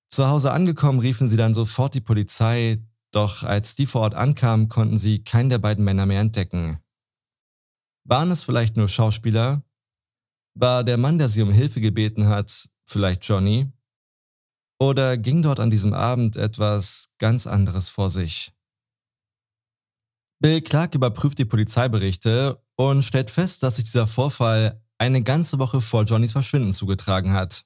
[0.09, 4.69] Zu Hause angekommen, riefen sie dann sofort die Polizei, doch als die vor Ort ankamen,
[4.69, 6.79] konnten sie keinen der beiden Männer mehr entdecken.
[8.05, 9.63] Waren es vielleicht nur Schauspieler?
[10.55, 13.71] War der Mann, der sie um Hilfe gebeten hat, vielleicht Johnny?
[14.81, 18.53] Oder ging dort an diesem Abend etwas ganz anderes vor sich?
[20.41, 25.81] Bill Clark überprüft die Polizeiberichte und stellt fest, dass sich dieser Vorfall eine ganze Woche
[25.81, 27.65] vor Johnnys Verschwinden zugetragen hat.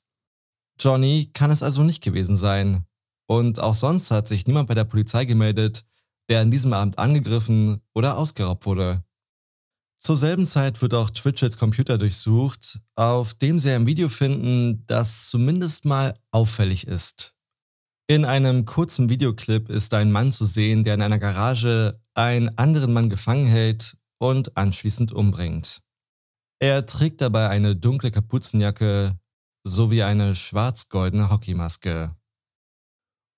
[0.80, 2.86] Johnny kann es also nicht gewesen sein.
[3.32, 5.86] Und auch sonst hat sich niemand bei der Polizei gemeldet,
[6.28, 9.02] der an diesem Abend angegriffen oder ausgeraubt wurde.
[9.98, 15.30] Zur selben Zeit wird auch Twitchels Computer durchsucht, auf dem sie ein Video finden, das
[15.30, 17.34] zumindest mal auffällig ist.
[18.06, 22.92] In einem kurzen Videoclip ist ein Mann zu sehen, der in einer Garage einen anderen
[22.92, 25.80] Mann gefangen hält und anschließend umbringt.
[26.58, 29.18] Er trägt dabei eine dunkle Kapuzenjacke
[29.64, 32.14] sowie eine schwarz-goldene Hockeymaske.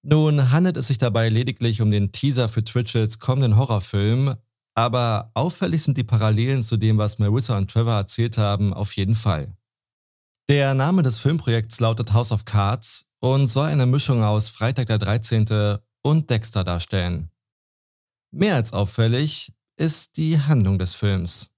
[0.06, 4.34] Nun handelt es sich dabei lediglich um den Teaser für Twitchels kommenden Horrorfilm,
[4.74, 9.14] aber auffällig sind die Parallelen zu dem, was Marissa und Trevor erzählt haben, auf jeden
[9.14, 9.56] Fall.
[10.50, 14.98] Der Name des Filmprojekts lautet House of Cards und soll eine Mischung aus Freitag der
[14.98, 15.78] 13.
[16.02, 17.30] und Dexter darstellen.
[18.30, 21.50] Mehr als auffällig ist die Handlung des Films.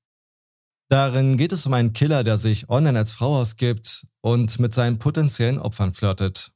[0.88, 5.00] Darin geht es um einen Killer, der sich online als Frau ausgibt und mit seinen
[5.00, 6.52] potenziellen Opfern flirtet.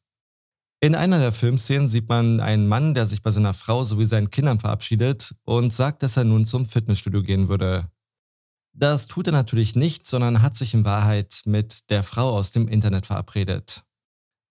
[0.83, 4.31] In einer der Filmszenen sieht man einen Mann, der sich bei seiner Frau sowie seinen
[4.31, 7.91] Kindern verabschiedet und sagt, dass er nun zum Fitnessstudio gehen würde.
[8.73, 12.67] Das tut er natürlich nicht, sondern hat sich in Wahrheit mit der Frau aus dem
[12.67, 13.85] Internet verabredet.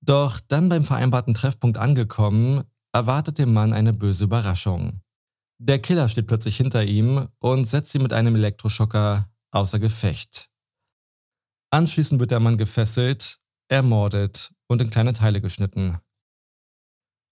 [0.01, 2.63] Doch dann beim vereinbarten Treffpunkt angekommen,
[2.93, 5.01] erwartet dem Mann eine böse Überraschung.
[5.57, 10.49] Der Killer steht plötzlich hinter ihm und setzt ihn mit einem Elektroschocker außer Gefecht.
[11.71, 15.99] Anschließend wird der Mann gefesselt, ermordet und in kleine Teile geschnitten.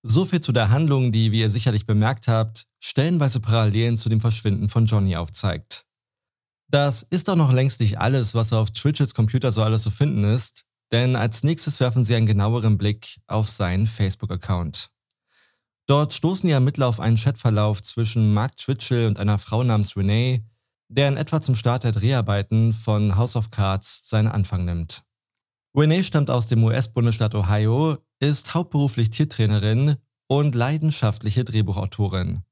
[0.03, 4.21] So viel zu der Handlung, die, wie ihr sicherlich bemerkt habt, stellenweise Parallelen zu dem
[4.21, 5.85] Verschwinden von Johnny aufzeigt.
[6.69, 10.23] Das ist auch noch längst nicht alles, was auf Twitches Computer so alles zu finden
[10.23, 14.91] ist, denn als nächstes werfen sie einen genaueren Blick auf seinen Facebook-Account.
[15.87, 20.43] Dort stoßen die Ermittler auf einen Chatverlauf zwischen Mark Twitchell und einer Frau namens Renee,
[20.89, 25.03] der in etwa zum Start der Dreharbeiten von House of Cards seinen Anfang nimmt.
[25.75, 29.95] Renee stammt aus dem US-Bundesstaat Ohio, ist hauptberuflich Tiertrainerin
[30.27, 32.43] und leidenschaftliche Drehbuchautorin.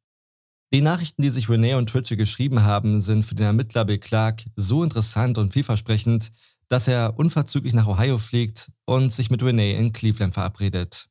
[0.74, 4.46] Die Nachrichten, die sich Renee und Twitchell geschrieben haben, sind für den Ermittler Bill Clark
[4.56, 6.32] so interessant und vielversprechend,
[6.68, 11.08] dass er unverzüglich nach Ohio fliegt und sich mit Renee in Cleveland verabredet.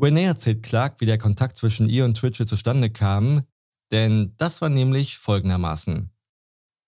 [0.00, 3.42] Renee erzählt Clark, wie der Kontakt zwischen ihr und Twitchell zustande kam,
[3.90, 6.10] denn das war nämlich folgendermaßen.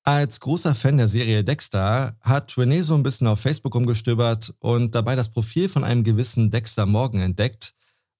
[0.04, 4.96] Als großer Fan der Serie Dexter hat Renee so ein bisschen auf Facebook umgestöbert und
[4.96, 7.72] dabei das Profil von einem gewissen Dexter Morgan entdeckt,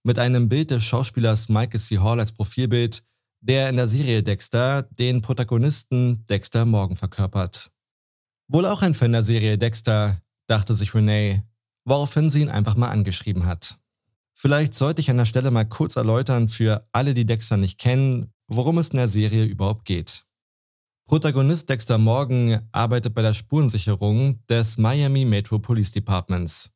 [0.05, 1.99] mit einem Bild des Schauspielers Michael C.
[1.99, 3.05] Hall als Profilbild,
[3.40, 7.73] der in der Serie Dexter den Protagonisten Dexter Morgan verkörpert.
[8.47, 11.42] Wohl auch ein Fan der Serie Dexter, dachte sich Renee,
[11.85, 13.79] woraufhin sie ihn einfach mal angeschrieben hat.
[14.35, 18.33] Vielleicht sollte ich an der Stelle mal kurz erläutern für alle, die Dexter nicht kennen,
[18.47, 20.25] worum es in der Serie überhaupt geht.
[21.12, 26.70] Protagonist Dexter Morgan arbeitet bei der Spurensicherung des Miami Metro Police Departments.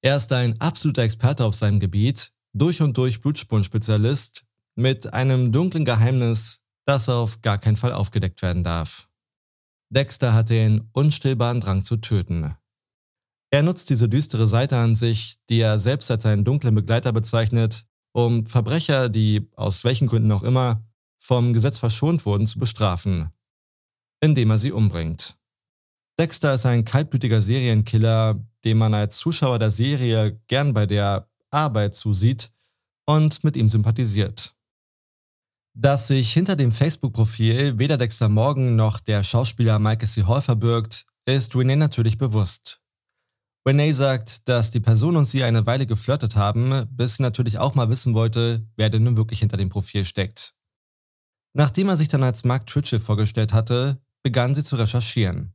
[0.00, 5.84] Er ist ein absoluter Experte auf seinem Gebiet, durch und durch Blutspurenspezialist mit einem dunklen
[5.84, 9.06] Geheimnis, das auf gar keinen Fall aufgedeckt werden darf.
[9.90, 12.56] Dexter hat den unstillbaren Drang zu töten.
[13.50, 17.84] Er nutzt diese düstere Seite an sich, die er selbst als seinen dunklen Begleiter bezeichnet,
[18.14, 20.82] um Verbrecher, die aus welchen Gründen auch immer
[21.18, 23.30] vom Gesetz verschont wurden, zu bestrafen
[24.24, 25.36] indem er sie umbringt.
[26.18, 31.94] Dexter ist ein kaltblütiger Serienkiller, dem man als Zuschauer der Serie gern bei der Arbeit
[31.94, 32.50] zusieht
[33.04, 34.54] und mit ihm sympathisiert.
[35.76, 40.24] Dass sich hinter dem Facebook-Profil weder Dexter Morgan noch der Schauspieler Michael C.
[40.24, 42.80] Hall verbirgt, ist Renee natürlich bewusst.
[43.66, 47.74] Renee sagt, dass die Person und sie eine Weile geflirtet haben, bis sie natürlich auch
[47.74, 50.54] mal wissen wollte, wer denn nun wirklich hinter dem Profil steckt.
[51.54, 55.54] Nachdem er sich dann als Mark Twitchell vorgestellt hatte, begann sie zu recherchieren.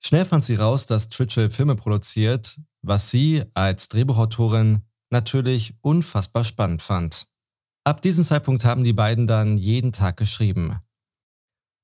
[0.00, 6.82] Schnell fand sie raus, dass Twitchell Filme produziert, was sie als Drehbuchautorin natürlich unfassbar spannend
[6.82, 7.26] fand.
[7.84, 10.78] Ab diesem Zeitpunkt haben die beiden dann jeden Tag geschrieben.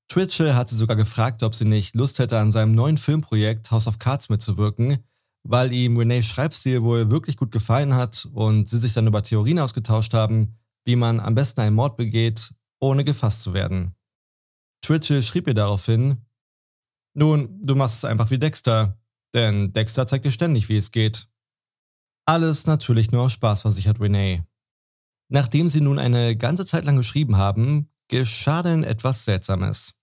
[0.07, 3.87] Twitchell hat sie sogar gefragt, ob sie nicht Lust hätte, an seinem neuen Filmprojekt House
[3.87, 5.03] of Cards mitzuwirken,
[5.43, 9.59] weil ihm Renees Schreibstil wohl wirklich gut gefallen hat und sie sich dann über Theorien
[9.59, 13.95] ausgetauscht haben, wie man am besten einen Mord begeht, ohne gefasst zu werden.
[14.81, 16.25] Twitchell schrieb ihr daraufhin,
[17.13, 18.97] nun, du machst es einfach wie Dexter,
[19.33, 21.27] denn Dexter zeigt dir ständig, wie es geht.
[22.25, 24.43] Alles natürlich nur aus Spaß, versichert Renee.
[25.29, 29.95] Nachdem sie nun eine ganze Zeit lang geschrieben haben, geschah denn etwas Seltsames.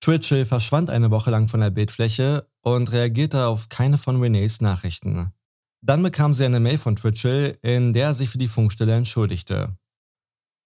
[0.00, 5.32] Twitchell verschwand eine Woche lang von der Bildfläche und reagierte auf keine von Renees Nachrichten.
[5.80, 9.76] Dann bekam sie eine Mail von Twitchell, in der er sich für die Funkstelle entschuldigte.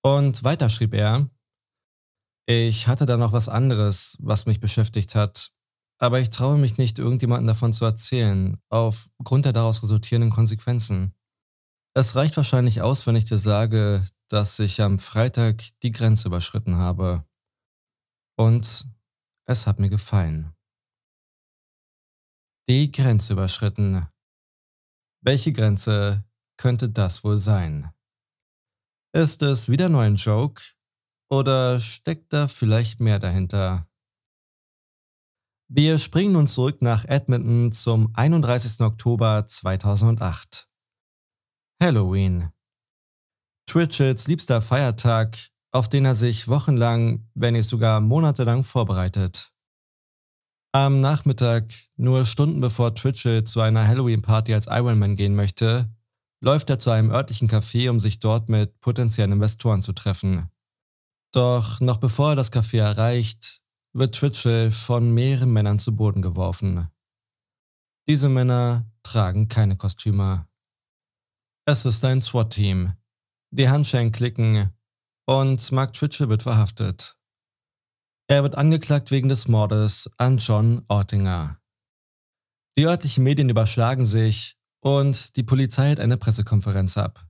[0.02, 1.28] Und weiter schrieb er,
[2.46, 5.50] ich hatte da noch was anderes, was mich beschäftigt hat,
[5.98, 11.14] aber ich traue mich nicht, irgendjemandem davon zu erzählen, aufgrund der daraus resultierenden Konsequenzen.
[11.94, 16.76] Es reicht wahrscheinlich aus, wenn ich dir sage, dass ich am Freitag die Grenze überschritten
[16.76, 17.24] habe.
[18.36, 18.86] Und
[19.46, 20.54] es hat mir gefallen.
[22.68, 24.06] Die Grenze überschritten.
[25.22, 26.24] Welche Grenze
[26.58, 27.92] könnte das wohl sein?
[29.12, 30.75] Ist es wieder nur ein Joke?
[31.28, 33.88] Oder steckt da vielleicht mehr dahinter?
[35.68, 38.80] Wir springen nun zurück nach Edmonton zum 31.
[38.82, 40.68] Oktober 2008.
[41.82, 42.50] Halloween.
[43.68, 45.36] Twitchells liebster Feiertag,
[45.72, 49.52] auf den er sich wochenlang, wenn nicht sogar monatelang vorbereitet.
[50.72, 55.90] Am Nachmittag, nur Stunden bevor Twitchell zu einer Halloween-Party als Ironman gehen möchte,
[56.40, 60.48] läuft er zu einem örtlichen Café, um sich dort mit potenziellen Investoren zu treffen.
[61.36, 66.88] Doch noch bevor er das Café erreicht, wird Twitchell von mehreren Männern zu Boden geworfen.
[68.08, 70.48] Diese Männer tragen keine Kostüme.
[71.66, 72.94] Es ist ein SWAT-Team.
[73.50, 74.72] Die Handschellen klicken
[75.26, 77.18] und Mark Twitchell wird verhaftet.
[78.28, 81.60] Er wird angeklagt wegen des Mordes an John Ortinger.
[82.78, 87.25] Die örtlichen Medien überschlagen sich und die Polizei hält eine Pressekonferenz ab.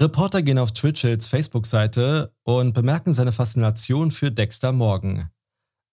[0.00, 5.30] Reporter gehen auf Twitchells Facebook-Seite und bemerken seine Faszination für Dexter Morgan.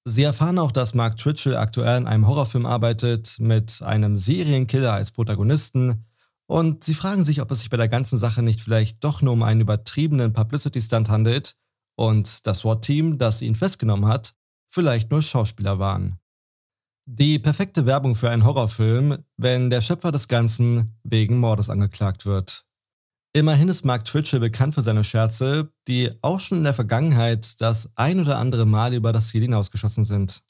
[0.06, 5.12] Sie erfahren auch, dass Mark Twitchell aktuell in einem Horrorfilm arbeitet, mit einem Serienkiller als
[5.12, 6.06] Protagonisten
[6.48, 9.34] und sie fragen sich, ob es sich bei der ganzen Sache nicht vielleicht doch nur
[9.34, 11.56] um einen übertriebenen Publicity-Stunt handelt
[11.96, 14.36] und das SWAT-Team, das ihn festgenommen hat,
[14.70, 16.20] vielleicht nur Schauspieler waren.
[17.06, 22.66] Die perfekte Werbung für einen Horrorfilm, wenn der Schöpfer des Ganzen wegen Mordes angeklagt wird.
[23.36, 27.92] Immerhin ist Mark Twitchell bekannt für seine Scherze, die auch schon in der Vergangenheit das
[27.96, 30.44] ein oder andere Mal über das Ziel hinausgeschossen sind.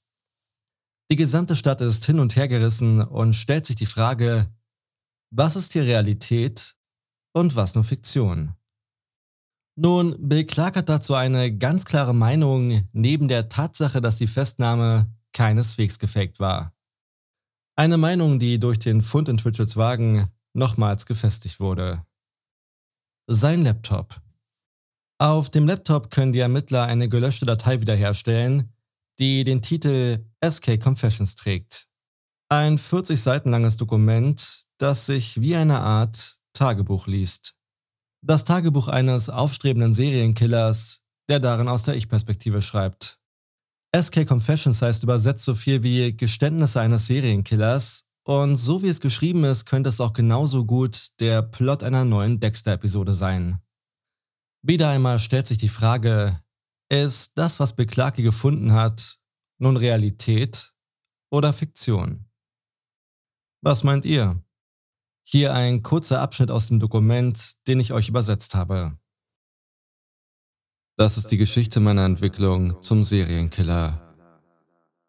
[1.09, 4.53] Die gesamte Stadt ist hin und her gerissen und stellt sich die Frage,
[5.31, 6.75] was ist hier Realität
[7.33, 8.53] und was nur Fiktion?
[9.75, 15.09] Nun, Bill Clark hat dazu eine ganz klare Meinung, neben der Tatsache, dass die Festnahme
[15.31, 16.75] keineswegs gefaked war.
[17.75, 22.05] Eine Meinung, die durch den Fund in Twitchells Wagen nochmals gefestigt wurde.
[23.27, 24.21] Sein Laptop.
[25.17, 28.73] Auf dem Laptop können die Ermittler eine gelöschte Datei wiederherstellen,
[29.17, 31.87] die den Titel SK Confessions trägt.
[32.49, 37.55] Ein 40 Seiten langes Dokument, das sich wie eine Art Tagebuch liest.
[38.21, 43.19] Das Tagebuch eines aufstrebenden Serienkillers, der darin aus der Ich-Perspektive schreibt.
[43.95, 49.43] SK Confessions heißt übersetzt so viel wie Geständnisse eines Serienkillers und so wie es geschrieben
[49.43, 53.61] ist, könnte es auch genauso gut der Plot einer neuen Dexter-Episode sein.
[54.61, 56.41] Wieder einmal stellt sich die Frage,
[56.89, 59.19] ist das, was Beklage gefunden hat,
[59.57, 60.73] nun Realität
[61.31, 62.29] oder Fiktion?
[63.61, 64.41] Was meint ihr?
[65.25, 68.97] Hier ein kurzer Abschnitt aus dem Dokument, den ich euch übersetzt habe.
[70.97, 74.15] Das ist die Geschichte meiner Entwicklung zum Serienkiller.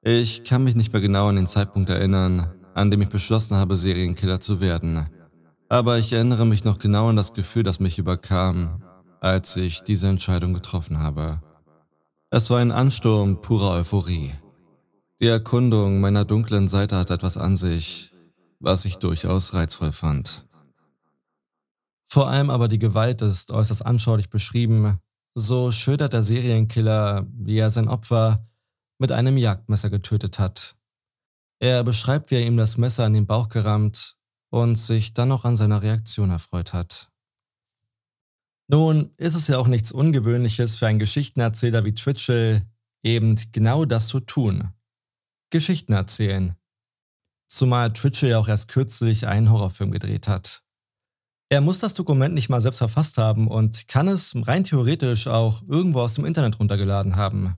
[0.03, 3.77] Ich kann mich nicht mehr genau an den Zeitpunkt erinnern, an dem ich beschlossen habe,
[3.77, 5.07] Serienkiller zu werden.
[5.69, 8.83] Aber ich erinnere mich noch genau an das Gefühl, das mich überkam,
[9.21, 11.41] als ich diese Entscheidung getroffen habe.
[12.31, 14.33] Es war ein Ansturm purer Euphorie.
[15.21, 18.13] Die Erkundung meiner dunklen Seite hat etwas an sich,
[18.59, 20.47] was ich durchaus reizvoll fand.
[22.05, 24.99] Vor allem aber die Gewalt ist äußerst anschaulich beschrieben.
[25.35, 28.47] So schildert der Serienkiller, wie er sein Opfer
[28.99, 30.77] mit einem Jagdmesser getötet hat.
[31.61, 34.17] Er beschreibt, wie er ihm das Messer in den Bauch gerammt
[34.51, 37.11] und sich dann noch an seiner Reaktion erfreut hat.
[38.69, 42.67] Nun ist es ja auch nichts Ungewöhnliches für einen Geschichtenerzähler wie Twitchell,
[43.03, 44.71] eben genau das zu tun.
[45.51, 46.57] Geschichten erzählen,
[47.47, 50.63] zumal Twitchell ja auch erst kürzlich einen Horrorfilm gedreht hat.
[51.51, 55.63] Er muss das Dokument nicht mal selbst verfasst haben und kann es rein theoretisch auch
[55.69, 57.55] irgendwo aus dem Internet runtergeladen haben.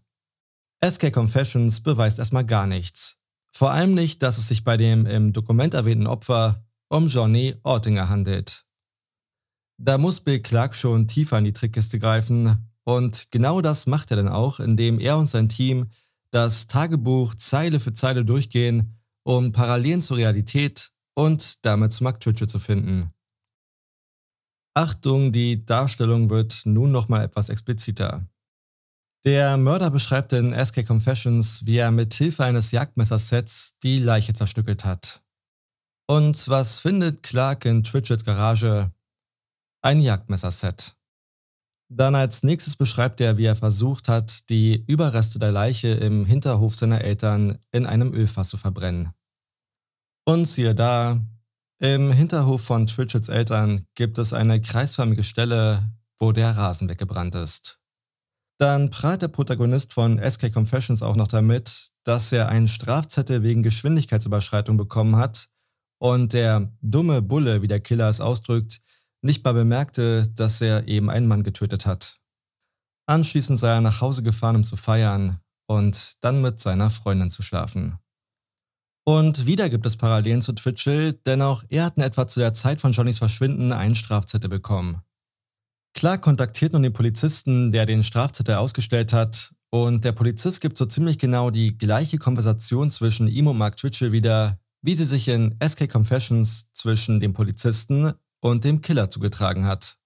[0.85, 3.17] SK Confessions beweist erstmal gar nichts.
[3.57, 8.11] Vor allem nicht, dass es sich bei dem im Dokument erwähnten Opfer um Johnny Ortinger
[8.11, 8.67] handelt.
[9.79, 14.19] Da muss Bill Clark schon tiefer in die Trickkiste greifen und genau das macht er
[14.19, 15.89] dann auch, indem er und sein Team
[16.31, 18.93] das Tagebuch Zeile für Zeile durchgehen
[19.27, 23.11] um Parallelen zur Realität und damit zu Mark Twitchell zu finden.
[24.73, 28.29] Achtung, die Darstellung wird nun nochmal etwas expliziter.
[29.27, 34.85] Der Mörder beschreibt in SK Confessions, wie er mit Hilfe eines Jagdmessersets die Leiche zerstückelt
[34.85, 35.21] hat.
[36.09, 38.93] Und was findet Clark in Twitchets Garage?
[39.83, 40.97] Ein Jagdmesserset.
[41.89, 46.77] Dann als nächstes beschreibt er, wie er versucht hat, die Überreste der Leiche im Hinterhof
[46.77, 49.11] seiner Eltern in einem Ölfass zu verbrennen.
[50.25, 51.21] Und siehe da,
[51.81, 57.81] im Hinterhof von Twitchets Eltern gibt es eine kreisförmige Stelle, wo der Rasen weggebrannt ist.
[58.59, 63.63] Dann prahlt der Protagonist von SK Confessions auch noch damit, dass er einen Strafzettel wegen
[63.63, 65.49] Geschwindigkeitsüberschreitung bekommen hat
[65.99, 68.81] und der dumme Bulle, wie der Killer es ausdrückt,
[69.23, 72.17] nicht mal bemerkte, dass er eben einen Mann getötet hat.
[73.07, 77.43] Anschließend sei er nach Hause gefahren, um zu feiern und dann mit seiner Freundin zu
[77.43, 77.99] schlafen.
[79.05, 82.55] Und wieder gibt es Parallelen zu Twitchell, denn auch er hat in etwa zu der
[82.55, 85.03] Zeit von Johnnys Verschwinden einen Strafzettel bekommen.
[85.97, 90.87] Clark kontaktiert nun den Polizisten, der den Strafzettel ausgestellt hat, und der Polizist gibt so
[90.87, 95.57] ziemlich genau die gleiche Konversation zwischen ihm und Mark Twitchell wieder, wie sie sich in
[95.67, 99.97] SK Confessions zwischen dem Polizisten und dem Killer zugetragen hat.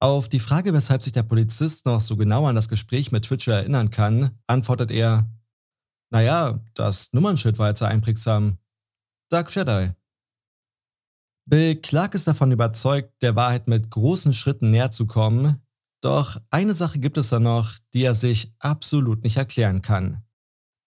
[0.00, 3.54] Auf die Frage, weshalb sich der Polizist noch so genau an das Gespräch mit Twitchell
[3.54, 5.28] erinnern kann, antwortet er,
[6.10, 8.58] naja, das Nummernschild war jetzt einprägsam.
[9.28, 9.90] Dark Jedi.
[11.48, 15.62] Bill Clark ist davon überzeugt, der Wahrheit mit großen Schritten näher zu kommen,
[16.02, 20.22] doch eine Sache gibt es da noch, die er sich absolut nicht erklären kann.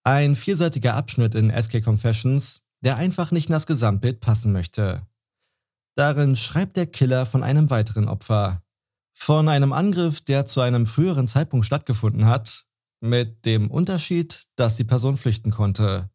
[0.04, 5.04] Ein vierseitiger Abschnitt in SK Confessions, der einfach nicht in das Gesamtbild passen möchte.
[5.96, 8.62] Darin schreibt der Killer von einem weiteren Opfer.
[9.14, 12.66] Von einem Angriff, der zu einem früheren Zeitpunkt stattgefunden hat,
[13.00, 16.08] mit dem Unterschied, dass die Person flüchten konnte.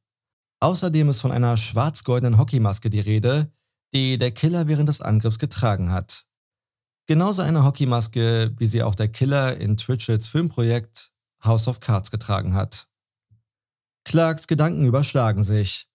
[0.62, 3.52] Außerdem ist von einer schwarz-goldenen Hockeymaske die Rede,
[3.94, 6.26] die der Killer während des Angriffs getragen hat.
[7.08, 11.12] Genauso eine Hockeymaske, wie sie auch der Killer in Twitchells Filmprojekt
[11.44, 12.88] House of Cards getragen hat.
[14.04, 15.88] Clarks Gedanken überschlagen sich.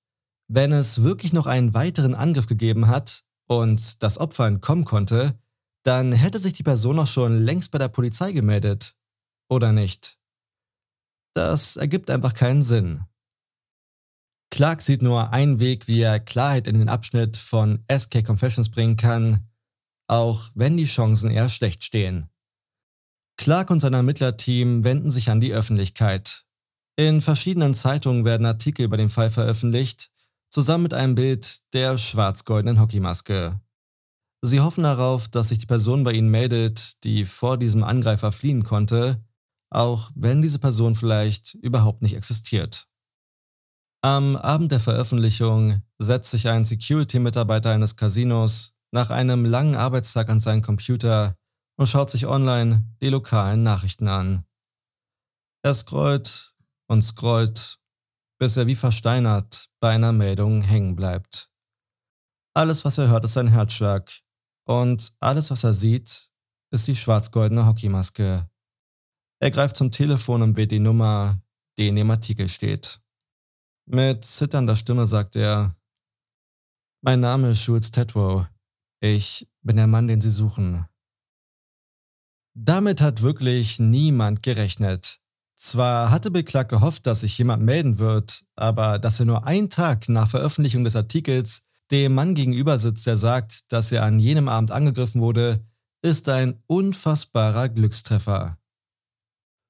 [0.49, 5.39] Wenn es wirklich noch einen weiteren Angriff gegeben hat und das Opfer entkommen konnte,
[5.83, 8.95] dann hätte sich die Person auch schon längst bei der Polizei gemeldet.
[9.49, 10.19] Oder nicht?
[11.35, 13.05] Das ergibt einfach keinen Sinn.
[14.53, 18.99] Clark sieht nur einen Weg, wie er Klarheit in den Abschnitt von SK Confessions bringen
[18.99, 19.49] kann,
[20.09, 22.29] auch wenn die Chancen eher schlecht stehen.
[23.39, 26.45] Clark und sein Ermittlerteam wenden sich an die Öffentlichkeit.
[26.97, 30.11] In verschiedenen Zeitungen werden Artikel über den Fall veröffentlicht,
[30.51, 33.59] zusammen mit einem Bild der schwarz-goldenen Hockeymaske.
[34.43, 38.65] Sie hoffen darauf, dass sich die Person bei ihnen meldet, die vor diesem Angreifer fliehen
[38.65, 39.25] konnte,
[39.71, 42.92] auch wenn diese Person vielleicht überhaupt nicht existiert.
[44.05, 50.41] Am Abend der Veröffentlichung setzt sich ein Security-Mitarbeiter eines Casinos nach einem langen Arbeitstag an
[50.41, 51.37] seinen Computer
[51.77, 54.45] und schaut sich online die lokalen Nachrichten an.
[55.65, 56.53] Er scrollt
[56.89, 57.79] und scrollt,
[58.41, 61.53] bis er wie versteinert bei einer Meldung hängen bleibt.
[62.55, 64.13] Alles, was er hört, ist sein Herzschlag
[64.67, 66.33] und alles, was er sieht,
[66.73, 68.51] ist die schwarz-goldene Hockeymaske.
[69.39, 71.41] Er greift zum Telefon und wählt die Nummer,
[71.79, 73.02] die in dem Artikel steht.
[73.95, 75.77] Mit zitternder Stimme sagt er,
[77.03, 78.47] Mein Name ist Jules Tetwow.
[79.01, 80.87] Ich bin der Mann, den Sie suchen.
[82.55, 85.19] Damit hat wirklich niemand gerechnet.
[85.57, 90.09] Zwar hatte Clark gehofft, dass sich jemand melden wird, aber dass er nur einen Tag
[90.09, 94.71] nach Veröffentlichung des Artikels dem Mann gegenüber sitzt, der sagt, dass er an jenem Abend
[94.71, 95.67] angegriffen wurde,
[96.01, 98.57] ist ein unfassbarer Glückstreffer.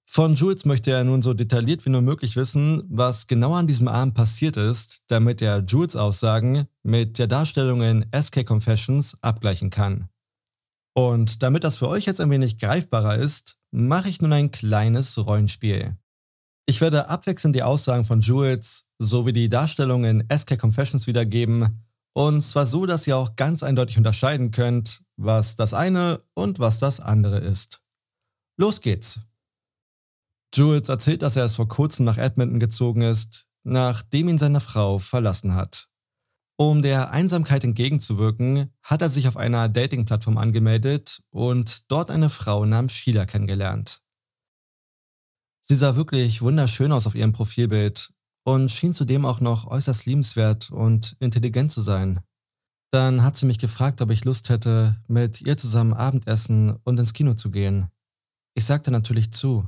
[0.06, 3.88] Von Jules möchte er nun so detailliert wie nur möglich wissen, was genau an diesem
[3.88, 10.08] Abend passiert ist, damit er Jules Aussagen mit der Darstellung in SK Confessions abgleichen kann.
[10.94, 15.16] Und damit das für euch jetzt ein wenig greifbarer ist, mache ich nun ein kleines
[15.16, 15.96] Rollenspiel.
[16.66, 21.84] Ich werde abwechselnd die Aussagen von Jules sowie die Darstellung in SK Confessions wiedergeben,
[22.14, 26.78] und zwar so, dass ihr auch ganz eindeutig unterscheiden könnt, was das eine und was
[26.78, 27.80] das andere ist.
[28.58, 29.20] Los geht's!
[30.54, 34.98] Jules erzählt, dass er es vor kurzem nach Edmonton gezogen ist, nachdem ihn seine Frau
[34.98, 35.88] verlassen hat.
[36.58, 42.64] Um der Einsamkeit entgegenzuwirken, hat er sich auf einer Dating-Plattform angemeldet und dort eine Frau
[42.66, 44.02] namens Sheila kennengelernt.
[45.62, 48.12] Sie sah wirklich wunderschön aus auf ihrem Profilbild
[48.44, 52.20] und schien zudem auch noch äußerst liebenswert und intelligent zu sein.
[52.90, 57.14] Dann hat sie mich gefragt, ob ich Lust hätte, mit ihr zusammen Abendessen und ins
[57.14, 57.88] Kino zu gehen.
[58.54, 59.66] Ich sagte natürlich zu.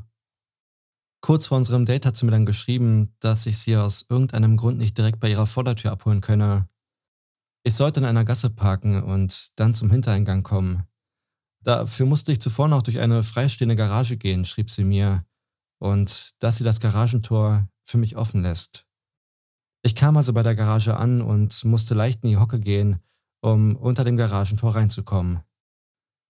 [1.24, 4.76] Kurz vor unserem Date hat sie mir dann geschrieben, dass ich sie aus irgendeinem Grund
[4.76, 6.68] nicht direkt bei ihrer Vordertür abholen könne.
[7.62, 10.82] Ich sollte in einer Gasse parken und dann zum Hintereingang kommen.
[11.62, 15.24] Dafür musste ich zuvor noch durch eine freistehende Garage gehen, schrieb sie mir,
[15.78, 18.84] und dass sie das Garagentor für mich offen lässt.
[19.82, 22.98] Ich kam also bei der Garage an und musste leicht in die Hocke gehen,
[23.40, 25.40] um unter dem Garagentor reinzukommen.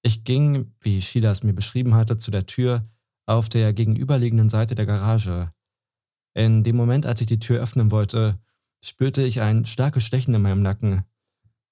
[0.03, 2.89] Ich ging, wie Sheila es mir beschrieben hatte, zu der Tür
[3.27, 5.51] auf der gegenüberliegenden Seite der Garage.
[6.35, 8.39] In dem Moment, als ich die Tür öffnen wollte,
[8.83, 11.05] spürte ich ein starkes Stechen in meinem Nacken.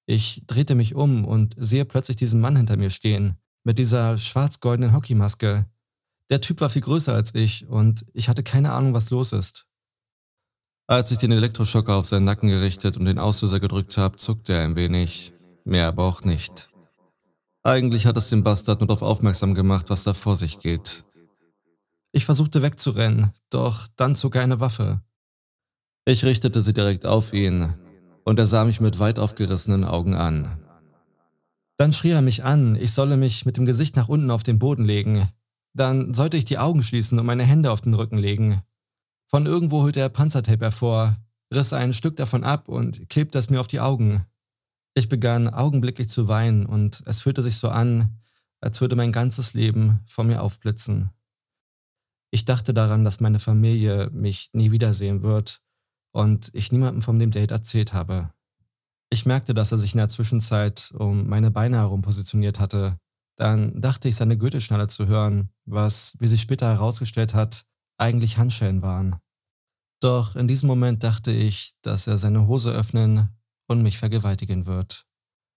[0.07, 4.95] Ich drehte mich um und sehe plötzlich diesen Mann hinter mir stehen, mit dieser schwarz-goldenen
[4.95, 5.67] Hockeymaske.
[6.31, 9.67] Der Typ war viel größer als ich und ich hatte keine Ahnung, was los ist.
[10.87, 14.65] Als ich den Elektroschocker auf seinen Nacken gerichtet und den Auslöser gedrückt habe, zuckte er
[14.65, 15.33] ein wenig,
[15.65, 16.71] mehr aber auch nicht.
[17.63, 21.05] Eigentlich hat es den Bastard nur darauf aufmerksam gemacht, was da vor sich geht.
[22.13, 25.01] Ich versuchte wegzurennen, doch dann zog er eine Waffe.
[26.05, 27.75] Ich richtete sie direkt auf ihn,
[28.25, 30.59] und er sah mich mit weit aufgerissenen Augen an.
[31.79, 34.59] Dann schrie er mich an, ich solle mich mit dem Gesicht nach unten auf den
[34.59, 35.29] Boden legen.
[35.75, 38.63] Dann sollte ich die Augen schließen und meine Hände auf den Rücken legen.
[39.27, 41.17] Von irgendwo holte er Panzertape hervor,
[41.53, 44.27] riss ein Stück davon ab und klebte es mir auf die Augen.
[44.95, 48.19] Ich begann augenblicklich zu weinen und es fühlte sich so an,
[48.61, 51.11] als würde mein ganzes Leben vor mir aufblitzen.
[52.35, 55.61] Ich dachte daran, dass meine Familie mich nie wiedersehen wird
[56.13, 58.33] und ich niemandem von dem Date erzählt habe.
[59.11, 62.97] Ich merkte, dass er sich in der Zwischenzeit um meine Beine herum positioniert hatte.
[63.37, 67.67] Dann dachte ich, seine Gürtelschnalle zu hören, was, wie sich später herausgestellt hat,
[67.99, 69.17] eigentlich Handschellen waren.
[70.01, 73.29] Doch in diesem Moment dachte ich, dass er seine Hose öffnen
[73.69, 75.05] und mich vergewaltigen wird.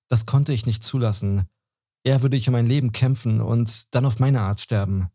[0.09, 1.47] Das konnte ich nicht zulassen.
[2.03, 5.07] Er würde ich um mein Leben kämpfen und dann auf meine Art sterben.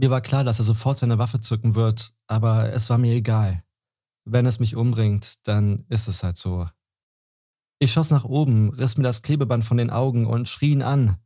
[0.00, 3.62] Mir war klar, dass er sofort seine Waffe zücken wird, aber es war mir egal.
[4.24, 6.66] Wenn es mich umbringt, dann ist es halt so.
[7.80, 11.18] Ich schoss nach oben, riss mir das Klebeband von den Augen und schrie ihn an.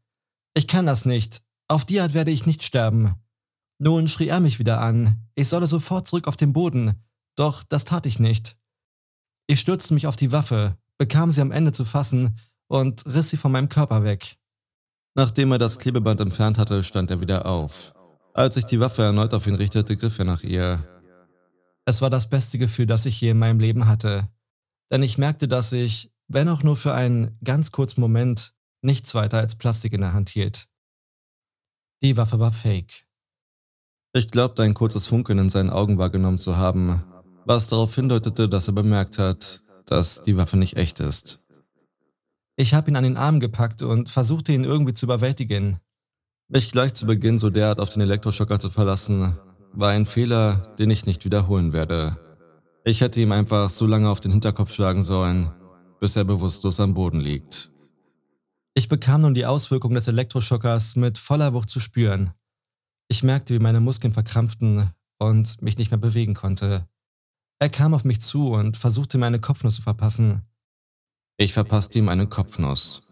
[0.54, 1.44] Ich kann das nicht.
[1.68, 3.14] Auf die Art werde ich nicht sterben.
[3.78, 5.28] Nun schrie er mich wieder an.
[5.36, 7.00] Ich solle sofort zurück auf den Boden.
[7.36, 8.56] Doch das tat ich nicht.
[9.46, 13.36] Ich stürzte mich auf die Waffe, bekam sie am Ende zu fassen und riss sie
[13.36, 14.36] von meinem Körper weg.
[15.14, 17.94] Nachdem er das Klebeband entfernt hatte, stand er wieder auf.
[18.36, 20.82] Als ich die Waffe erneut auf ihn richtete, griff er nach ihr.
[21.84, 24.28] Es war das beste Gefühl, das ich je in meinem Leben hatte.
[24.90, 29.38] Denn ich merkte, dass ich, wenn auch nur für einen ganz kurzen Moment, nichts weiter
[29.38, 30.66] als Plastik in der Hand hielt.
[32.02, 33.06] Die Waffe war fake.
[34.12, 37.04] Ich glaubte, ein kurzes Funkeln in seinen Augen wahrgenommen zu haben,
[37.44, 41.40] was darauf hindeutete, dass er bemerkt hat, dass die Waffe nicht echt ist.
[42.56, 45.78] Ich habe ihn an den Arm gepackt und versuchte ihn irgendwie zu überwältigen.
[46.48, 49.38] Mich gleich zu Beginn so derart auf den Elektroschocker zu verlassen,
[49.72, 52.18] war ein Fehler, den ich nicht wiederholen werde.
[52.84, 55.50] Ich hätte ihm einfach so lange auf den Hinterkopf schlagen sollen,
[56.00, 57.70] bis er bewusstlos am Boden liegt.
[58.74, 62.32] Ich bekam nun die Auswirkungen des Elektroschockers mit voller Wucht zu spüren.
[63.08, 66.86] Ich merkte, wie meine Muskeln verkrampften und mich nicht mehr bewegen konnte.
[67.58, 70.42] Er kam auf mich zu und versuchte mir eine Kopfnuss zu verpassen.
[71.38, 73.03] Ich verpasste ihm eine Kopfnuss.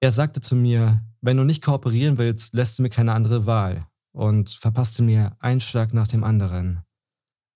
[0.00, 3.86] Er sagte zu mir, wenn du nicht kooperieren willst, lässt du mir keine andere Wahl
[4.12, 6.82] und verpasste mir einen Schlag nach dem anderen.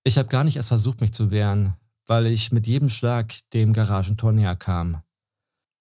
[0.05, 1.75] Ich habe gar nicht erst versucht, mich zu wehren,
[2.07, 5.03] weil ich mit jedem Schlag dem Garagentor näher kam.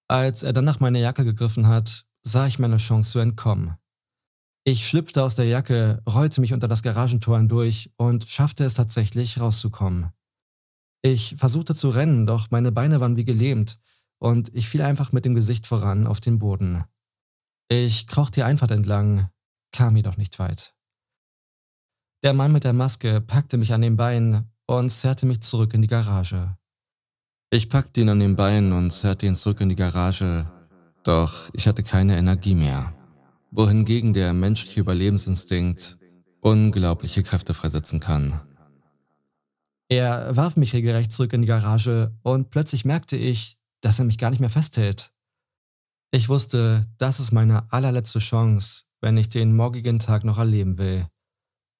[0.09, 3.75] Als er dann nach meiner Jacke gegriffen hat, sah ich meine Chance zu entkommen.
[4.65, 9.39] Ich schlüpfte aus der Jacke, rollte mich unter das Garagentor hindurch und schaffte es tatsächlich
[9.39, 10.11] rauszukommen.
[11.01, 13.79] Ich versuchte zu rennen, doch meine Beine waren wie gelähmt
[14.19, 16.83] und ich fiel einfach mit dem Gesicht voran auf den Boden.
[17.69, 19.29] Ich kroch die Einfahrt entlang,
[19.71, 20.75] kam jedoch nicht weit.
[22.23, 25.81] Der Mann mit der Maske packte mich an den Beinen und zerrte mich zurück in
[25.81, 26.57] die Garage.
[27.49, 30.45] Ich packte ihn an den Beinen und zerrte ihn zurück in die Garage,
[31.03, 32.93] doch ich hatte keine Energie mehr,
[33.51, 35.97] wohingegen der menschliche Überlebensinstinkt
[36.41, 38.41] unglaubliche Kräfte freisetzen kann.
[39.89, 44.17] Er warf mich regelrecht zurück in die Garage und plötzlich merkte ich, dass er mich
[44.17, 45.13] gar nicht mehr festhält.
[46.11, 51.07] Ich wusste, das ist meine allerletzte Chance, wenn ich den morgigen Tag noch erleben will.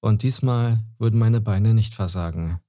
[0.01, 2.59] Und diesmal würden meine Beine nicht versagen.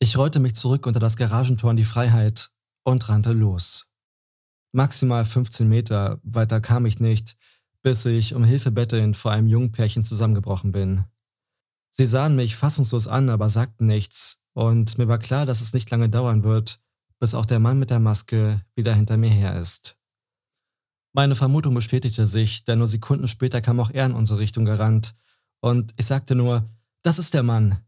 [0.00, 2.50] Ich rollte mich zurück unter das Garagentor in die Freiheit
[2.84, 3.88] und rannte los.
[4.72, 7.36] Maximal 15 Meter weiter kam ich nicht,
[7.82, 11.04] bis ich um Hilfe bettelnd vor einem jungen Pärchen zusammengebrochen bin.
[11.90, 15.90] Sie sahen mich fassungslos an, aber sagten nichts, und mir war klar, dass es nicht
[15.90, 16.80] lange dauern wird,
[17.20, 19.96] bis auch der Mann mit der Maske wieder hinter mir her ist.
[21.14, 25.14] Meine Vermutung bestätigte sich, denn nur Sekunden später kam auch er in unsere Richtung gerannt,
[25.60, 26.70] und ich sagte nur,
[27.02, 27.84] das ist der Mann.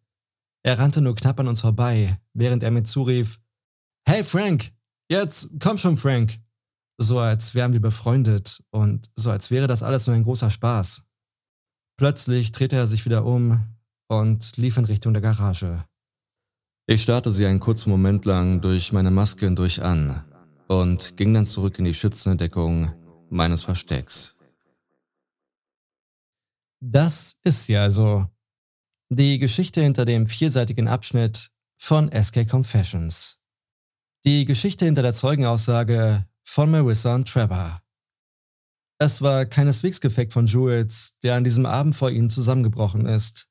[0.62, 3.40] Er rannte nur knapp an uns vorbei, während er mir zurief,
[4.06, 4.72] Hey Frank,
[5.08, 6.40] jetzt komm schon Frank.
[6.98, 11.02] So als wären wir befreundet und so als wäre das alles nur ein großer Spaß.
[11.96, 13.62] Plötzlich drehte er sich wieder um
[14.08, 15.84] und lief in Richtung der Garage.
[16.90, 20.24] Ich starrte sie einen kurzen Moment lang durch meine Maske hindurch an
[20.66, 22.92] und ging dann zurück in die schützende Deckung
[23.30, 24.36] meines Verstecks.
[26.80, 28.26] Das ist sie also.
[29.08, 33.38] Die Geschichte hinter dem vierseitigen Abschnitt von SK Confessions.
[34.24, 37.80] Die Geschichte hinter der Zeugenaussage von Marissa und Trevor.
[38.98, 43.48] Es war keineswegs Gefekt von Jules, der an diesem Abend vor ihnen zusammengebrochen ist.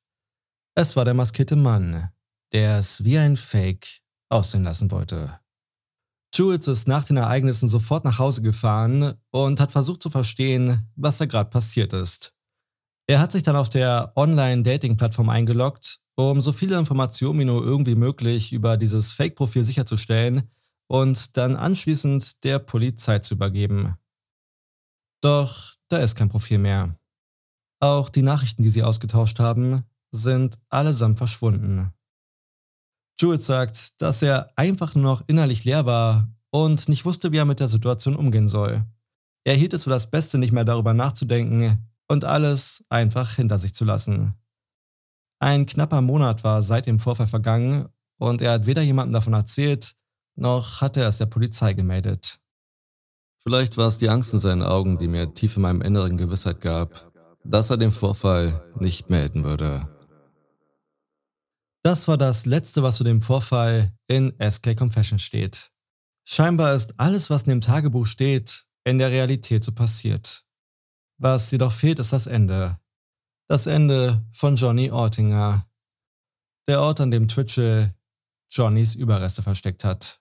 [0.74, 2.10] Es war der maskierte Mann,
[2.52, 5.38] der es wie ein Fake aussehen lassen wollte.
[6.34, 11.18] Jules ist nach den Ereignissen sofort nach Hause gefahren und hat versucht zu verstehen, was
[11.18, 12.32] da gerade passiert ist.
[13.08, 17.96] Er hat sich dann auf der Online-Dating-Plattform eingeloggt, um so viele Informationen wie nur irgendwie
[17.96, 20.48] möglich über dieses Fake-Profil sicherzustellen
[20.86, 23.96] und dann anschließend der Polizei zu übergeben.
[25.20, 26.96] Doch da ist kein Profil mehr.
[27.80, 29.82] Auch die Nachrichten, die sie ausgetauscht haben,
[30.12, 31.92] sind allesamt verschwunden.
[33.20, 37.44] Jules sagt, dass er einfach nur noch innerlich leer war und nicht wusste, wie er
[37.44, 38.82] mit der Situation umgehen soll.
[39.44, 43.72] Er hielt es für das Beste, nicht mehr darüber nachzudenken, und alles einfach hinter sich
[43.72, 44.34] zu lassen.
[45.38, 49.94] Ein knapper Monat war seit dem Vorfall vergangen und er hat weder jemandem davon erzählt,
[50.34, 52.40] noch hat er es der Polizei gemeldet.
[53.38, 56.60] Vielleicht war es die Angst in seinen Augen, die mir tief in meinem Inneren Gewissheit
[56.60, 57.12] gab,
[57.44, 59.88] dass er den Vorfall nicht melden würde.
[61.82, 65.70] Das war das Letzte, was zu dem Vorfall in SK Confession steht.
[66.26, 70.44] Scheinbar ist alles, was in dem Tagebuch steht, in der Realität so passiert.
[71.18, 72.78] Was jedoch fehlt, ist das Ende.
[73.48, 75.66] Das Ende von Johnny Ortinger.
[76.68, 77.94] Der Ort, an dem Twitchell
[78.50, 80.20] Johnnys Überreste versteckt hat.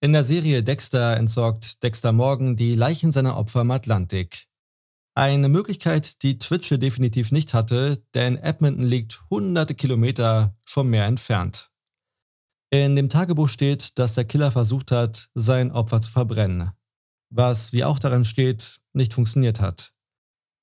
[0.00, 4.49] In der Serie Dexter entsorgt Dexter Morgan die Leichen seiner Opfer im Atlantik.
[5.20, 11.70] Eine Möglichkeit, die Twitchell definitiv nicht hatte, denn Edmonton liegt hunderte Kilometer vom Meer entfernt.
[12.70, 16.70] In dem Tagebuch steht, dass der Killer versucht hat, sein Opfer zu verbrennen,
[17.28, 19.92] was, wie auch daran steht, nicht funktioniert hat.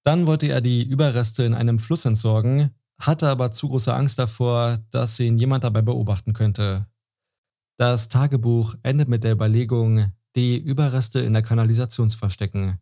[0.03, 4.79] Dann wollte er die Überreste in einem Fluss entsorgen, hatte aber zu große Angst davor,
[4.89, 6.87] dass ihn jemand dabei beobachten könnte.
[7.77, 12.79] Das Tagebuch endet mit der Überlegung, die Überreste in der Kanalisation zu verstecken.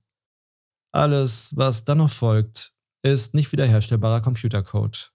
[0.95, 2.73] Alles, was dann noch folgt,
[3.03, 5.11] ist nicht wiederherstellbarer Computercode.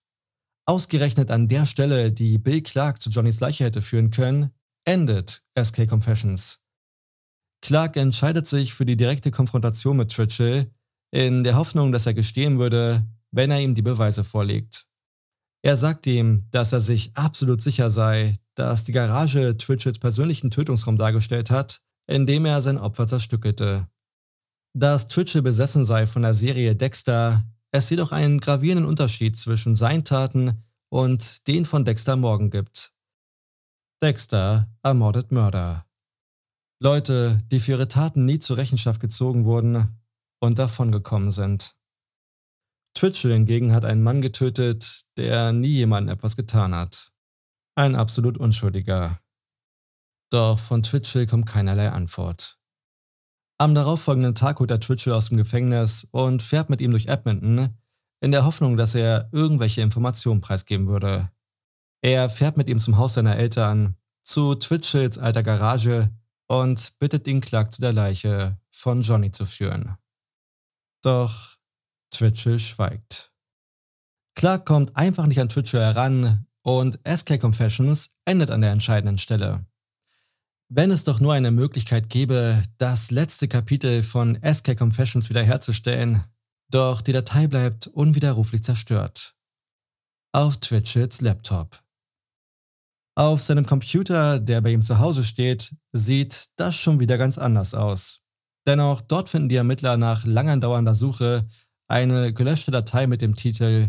[0.66, 4.50] Ausgerechnet an der Stelle, die Bill Clark zu Johnnys Leiche hätte führen können,
[4.84, 6.60] endet SK Confessions.
[7.62, 10.70] Clark entscheidet sich für die direkte Konfrontation mit Twitchell,
[11.12, 14.86] in der Hoffnung, dass er gestehen würde, wenn er ihm die Beweise vorlegt.
[15.62, 20.98] Er sagt ihm, dass er sich absolut sicher sei, dass die Garage Twitchells persönlichen Tötungsraum
[20.98, 23.88] dargestellt hat, indem er sein Opfer zerstückelte.
[24.72, 30.04] Dass Twitchell besessen sei von der Serie Dexter, es jedoch einen gravierenden Unterschied zwischen seinen
[30.04, 32.92] Taten und den von Dexter Morgan gibt.
[34.02, 35.86] Dexter ermordet Mörder.
[36.80, 40.00] Leute, die für ihre Taten nie zur Rechenschaft gezogen wurden,
[40.40, 41.76] und davongekommen sind.
[42.94, 47.12] Twitchell hingegen hat einen Mann getötet, der nie jemandem etwas getan hat.
[47.76, 49.20] Ein absolut Unschuldiger.
[50.30, 52.59] Doch von Twitchell kommt keinerlei Antwort.
[53.60, 57.76] Am darauffolgenden Tag holt er Twitchell aus dem Gefängnis und fährt mit ihm durch Edmonton,
[58.22, 61.30] in der Hoffnung, dass er irgendwelche Informationen preisgeben würde.
[62.00, 66.10] Er fährt mit ihm zum Haus seiner Eltern, zu Twitchells alter Garage
[66.48, 69.98] und bittet ihn, Clark zu der Leiche von Johnny zu führen.
[71.02, 71.58] Doch
[72.10, 73.30] Twitchell schweigt.
[74.36, 79.66] Clark kommt einfach nicht an Twitchell heran und SK Confessions endet an der entscheidenden Stelle.
[80.72, 86.22] Wenn es doch nur eine Möglichkeit gäbe, das letzte Kapitel von SK Confessions wiederherzustellen,
[86.70, 89.34] doch die Datei bleibt unwiderruflich zerstört.
[90.32, 91.82] Auf Twitchells Laptop.
[93.16, 97.74] Auf seinem Computer, der bei ihm zu Hause steht, sieht das schon wieder ganz anders
[97.74, 98.22] aus.
[98.64, 101.48] Dennoch, dort finden die Ermittler nach lang andauernder Suche
[101.88, 103.88] eine gelöschte Datei mit dem Titel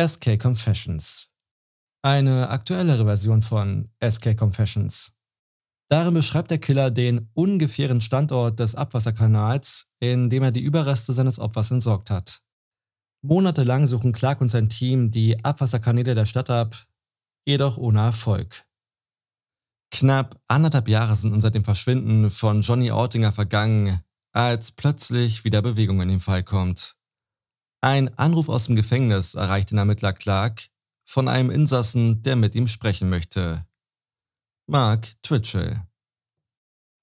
[0.00, 1.30] SK Confessions.
[2.02, 5.16] Eine aktuellere Version von SK Confessions.
[5.92, 11.38] Darin beschreibt der Killer den ungefähren Standort des Abwasserkanals, in dem er die Überreste seines
[11.38, 12.40] Opfers entsorgt hat.
[13.20, 16.86] Monatelang suchen Clark und sein Team die Abwasserkanäle der Stadt ab,
[17.46, 18.64] jedoch ohne Erfolg.
[19.90, 24.00] Knapp anderthalb Jahre sind unter dem Verschwinden von Johnny Ortinger vergangen,
[24.32, 26.96] als plötzlich wieder Bewegung in den Fall kommt.
[27.82, 30.68] Ein Anruf aus dem Gefängnis erreicht den Ermittler Clark
[31.04, 33.66] von einem Insassen, der mit ihm sprechen möchte.
[34.72, 35.82] Mark Twitchell.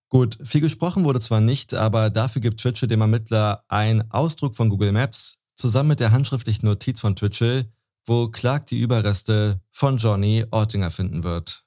[0.10, 4.70] Gut, viel gesprochen wurde zwar nicht, aber dafür gibt Twitchell dem Ermittler einen Ausdruck von
[4.70, 7.72] Google Maps zusammen mit der handschriftlichen Notiz von Twitchell,
[8.08, 11.64] wo Clark die Überreste von Johnny Ortinger finden wird.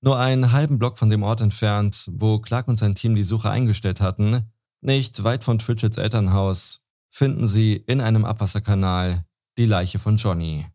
[0.00, 3.50] Nur einen halben Block von dem Ort entfernt, wo Clark und sein Team die Suche
[3.50, 6.82] eingestellt hatten, nicht weit von Twitchets Elternhaus,
[7.12, 9.24] finden sie in einem Abwasserkanal
[9.58, 10.66] die Leiche von Johnny.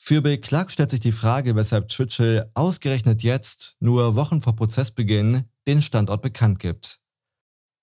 [0.00, 5.44] Für Bill Clark stellt sich die Frage, weshalb Twitchell ausgerechnet jetzt, nur Wochen vor Prozessbeginn,
[5.66, 7.00] den Standort bekannt gibt.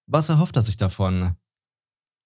[0.07, 1.35] Was erhofft er sich davon?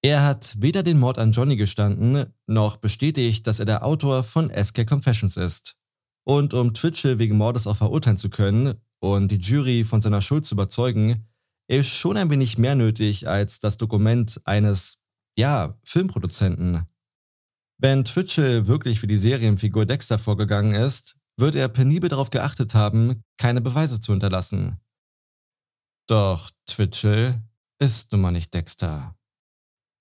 [0.01, 4.49] Er hat weder den Mord an Johnny gestanden, noch bestätigt, dass er der Autor von
[4.49, 5.75] SK Confessions ist.
[6.23, 10.45] Und um Twitchell wegen Mordes auch verurteilen zu können und die Jury von seiner Schuld
[10.45, 11.27] zu überzeugen,
[11.67, 14.99] ist schon ein wenig mehr nötig als das Dokument eines,
[15.35, 16.85] ja, Filmproduzenten.
[17.81, 23.23] Wenn Twitchell wirklich für die Serienfigur Dexter vorgegangen ist, wird er penibel darauf geachtet haben,
[23.37, 24.81] keine Beweise zu hinterlassen.
[26.07, 27.41] Doch Twitchell
[27.79, 29.15] ist nun mal nicht Dexter.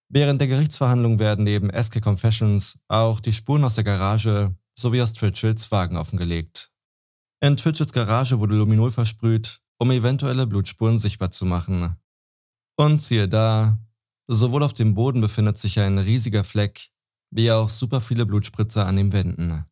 [0.09, 5.13] Während der Gerichtsverhandlung werden neben SK Confessions auch die Spuren aus der Garage sowie aus
[5.13, 6.73] Twitchells Wagen offengelegt.
[7.41, 11.97] In Twitchells Garage wurde Luminol versprüht, um eventuelle Blutspuren sichtbar zu machen.
[12.77, 13.79] Und siehe da,
[14.27, 16.91] sowohl auf dem Boden befindet sich ein riesiger Fleck,
[17.31, 19.65] wie auch super viele Blutspritzer an den Wänden.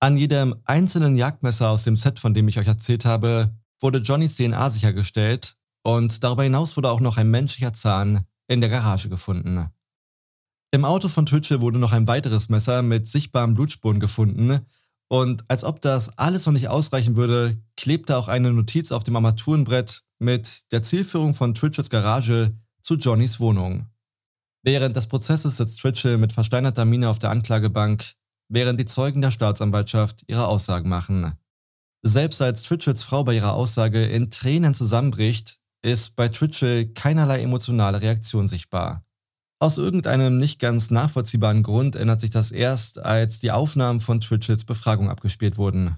[0.00, 4.36] An jedem einzelnen Jagdmesser aus dem Set, von dem ich euch erzählt habe, wurde Johnnys
[4.36, 9.68] DNA sichergestellt und darüber hinaus wurde auch noch ein menschlicher Zahn in der Garage gefunden.
[10.70, 14.60] Im Auto von Twitchell wurde noch ein weiteres Messer mit sichtbaren Blutspuren gefunden
[15.08, 19.16] und als ob das alles noch nicht ausreichen würde, klebte auch eine Notiz auf dem
[19.16, 23.86] Armaturenbrett mit der Zielführung von Twitchells Garage zu Johnnys Wohnung.
[24.66, 28.14] Während des Prozesses sitzt Twitchell mit versteinerter Miene auf der Anklagebank,
[28.48, 31.34] während die Zeugen der Staatsanwaltschaft ihre Aussagen machen.
[32.02, 38.00] Selbst als Twitchells Frau bei ihrer Aussage in Tränen zusammenbricht, ist bei Twitchell keinerlei emotionale
[38.00, 39.04] Reaktion sichtbar.
[39.60, 44.64] Aus irgendeinem nicht ganz nachvollziehbaren Grund ändert sich das erst, als die Aufnahmen von Twitchells
[44.64, 45.96] Befragung abgespielt wurden.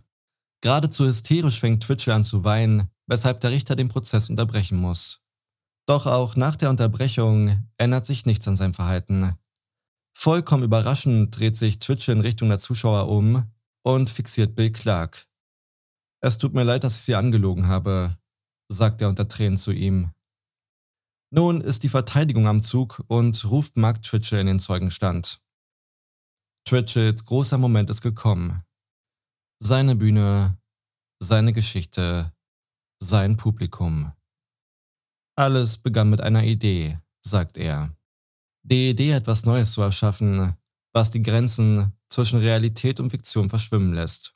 [0.61, 5.23] Geradezu hysterisch fängt Twitchell an zu weinen, weshalb der Richter den Prozess unterbrechen muss.
[5.89, 9.39] Doch auch nach der Unterbrechung ändert sich nichts an seinem Verhalten.
[10.15, 13.51] Vollkommen überraschend dreht sich Twitchell in Richtung der Zuschauer um
[13.83, 15.27] und fixiert Bill Clark.
[16.21, 18.19] Es tut mir leid, dass ich Sie angelogen habe,
[18.71, 20.11] sagt er unter Tränen zu ihm.
[21.31, 25.41] Nun ist die Verteidigung am Zug und ruft Mark Twitchell in den Zeugenstand.
[26.67, 28.63] Twitchells großer Moment ist gekommen.
[29.59, 30.59] Seine Bühne,
[31.19, 32.35] seine Geschichte,
[32.99, 34.13] sein Publikum.
[35.39, 37.97] Alles begann mit einer Idee, sagt er.
[38.65, 40.57] Die Idee, etwas Neues zu erschaffen,
[40.93, 44.35] was die Grenzen zwischen Realität und Fiktion verschwimmen lässt.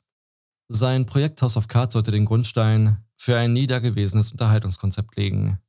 [0.69, 5.59] Sein Projekt House of Cards sollte den Grundstein für ein nie dagewesenes Unterhaltungskonzept legen,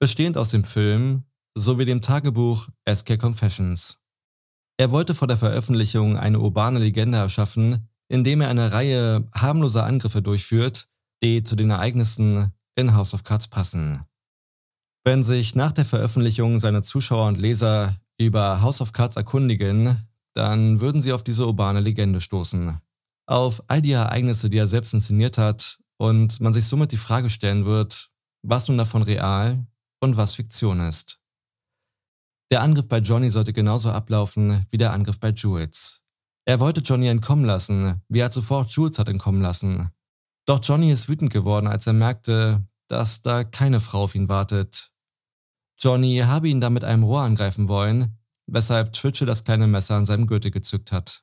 [0.00, 1.24] bestehend aus dem Film
[1.54, 4.00] sowie dem Tagebuch SK Confessions.
[4.76, 10.20] Er wollte vor der Veröffentlichung eine urbane Legende erschaffen, indem er eine Reihe harmloser Angriffe
[10.20, 10.90] durchführt,
[11.22, 14.04] die zu den Ereignissen in House of Cards passen.
[15.06, 20.80] Wenn sich nach der Veröffentlichung seine Zuschauer und Leser über House of Cards erkundigen, dann
[20.80, 22.78] würden sie auf diese urbane Legende stoßen.
[23.26, 27.28] Auf all die Ereignisse, die er selbst inszeniert hat und man sich somit die Frage
[27.28, 28.10] stellen wird,
[28.42, 29.66] was nun davon real
[30.00, 31.18] und was Fiktion ist.
[32.50, 36.02] Der Angriff bei Johnny sollte genauso ablaufen wie der Angriff bei Jules.
[36.46, 39.90] Er wollte Johnny entkommen lassen, wie er zuvor Jules hat entkommen lassen.
[40.46, 44.93] Doch Johnny ist wütend geworden, als er merkte, dass da keine Frau auf ihn wartet
[45.78, 50.04] Johnny habe ihn dann mit einem Rohr angreifen wollen, weshalb Twitchell das kleine Messer an
[50.04, 51.22] seinem Gürtel gezückt hat.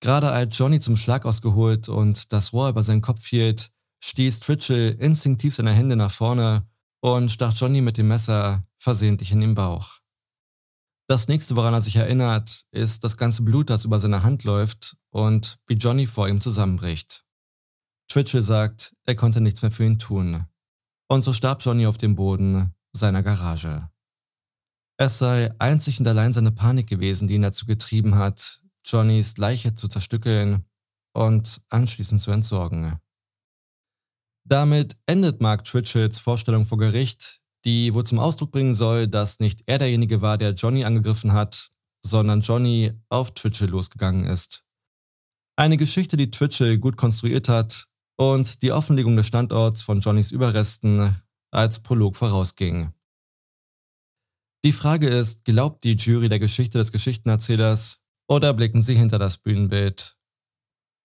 [0.00, 3.70] Gerade als Johnny zum Schlag ausgeholt und das Rohr über seinen Kopf hielt,
[4.02, 6.66] stieß Twitchell instinktiv seine Hände nach vorne
[7.00, 10.00] und stach Johnny mit dem Messer versehentlich in den Bauch.
[11.08, 14.96] Das nächste, woran er sich erinnert, ist das ganze Blut, das über seine Hand läuft
[15.10, 17.24] und wie Johnny vor ihm zusammenbricht.
[18.08, 20.46] Twitchell sagt, er konnte nichts mehr für ihn tun.
[21.08, 23.88] Und so starb Johnny auf dem Boden, seiner Garage.
[24.98, 29.74] Es sei einzig und allein seine Panik gewesen, die ihn dazu getrieben hat, Johnnys Leiche
[29.74, 30.64] zu zerstückeln
[31.14, 32.98] und anschließend zu entsorgen.
[34.44, 39.62] Damit endet Mark Twitchells Vorstellung vor Gericht, die wohl zum Ausdruck bringen soll, dass nicht
[39.66, 41.70] er derjenige war, der Johnny angegriffen hat,
[42.04, 44.64] sondern Johnny auf Twitchell losgegangen ist.
[45.56, 47.86] Eine Geschichte, die Twitchell gut konstruiert hat
[48.16, 51.22] und die Offenlegung des Standorts von Johnnys Überresten
[51.52, 52.92] als Prolog vorausging.
[54.64, 59.38] Die Frage ist, glaubt die Jury der Geschichte des Geschichtenerzählers oder blicken sie hinter das
[59.38, 60.16] Bühnenbild?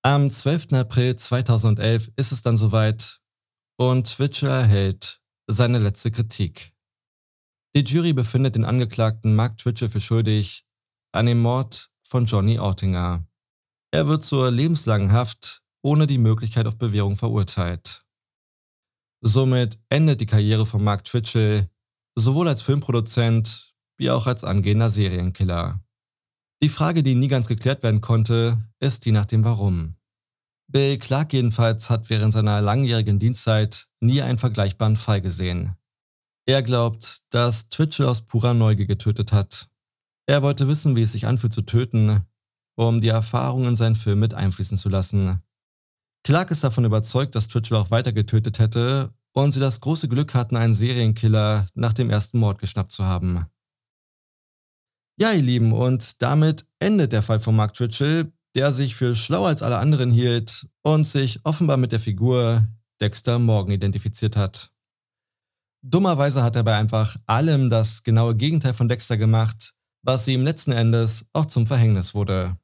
[0.03, 0.73] Am 12.
[0.73, 3.19] April 2011 ist es dann soweit
[3.77, 6.73] und Twitcher erhält seine letzte Kritik.
[7.75, 10.65] Die Jury befindet den Angeklagten Mark Twitcher für schuldig
[11.11, 13.27] an dem Mord von Johnny Ortinger.
[13.91, 18.06] Er wird zur lebenslangen Haft ohne die Möglichkeit auf Bewährung verurteilt.
[19.21, 21.69] Somit endet die Karriere von Mark Twitchell
[22.15, 25.81] sowohl als Filmproduzent wie auch als angehender Serienkiller.
[26.63, 29.95] Die Frage, die nie ganz geklärt werden konnte, ist die nach dem Warum.
[30.69, 35.75] Bill Clark jedenfalls hat während seiner langjährigen Dienstzeit nie einen vergleichbaren Fall gesehen.
[36.45, 39.69] Er glaubt, dass Twitchell aus purer Neugier getötet hat.
[40.27, 42.21] Er wollte wissen, wie es sich anfühlt zu töten,
[42.75, 45.41] um die Erfahrung in seinen Film mit einfließen zu lassen.
[46.27, 50.33] Clark ist davon überzeugt, dass Twitchell auch weiter getötet hätte und sie das große Glück
[50.33, 53.45] hatten, einen Serienkiller nach dem ersten Mord geschnappt zu haben.
[55.17, 59.47] Ja, ihr Lieben, und damit endet der Fall von Mark Twitchell, der sich für schlauer
[59.47, 62.67] als alle anderen hielt und sich offenbar mit der Figur
[62.99, 64.69] Dexter Morgan identifiziert hat.
[65.81, 70.73] Dummerweise hat er bei einfach allem das genaue Gegenteil von Dexter gemacht, was ihm letzten
[70.73, 72.57] Endes auch zum Verhängnis wurde.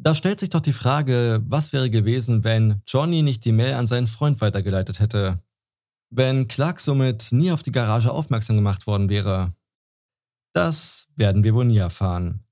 [0.00, 3.88] Da stellt sich doch die Frage, was wäre gewesen, wenn Johnny nicht die Mail an
[3.88, 5.42] seinen Freund weitergeleitet hätte?
[6.10, 9.52] Wenn Clark somit nie auf die Garage aufmerksam gemacht worden wäre?
[10.54, 12.44] Das werden wir wohl nie erfahren.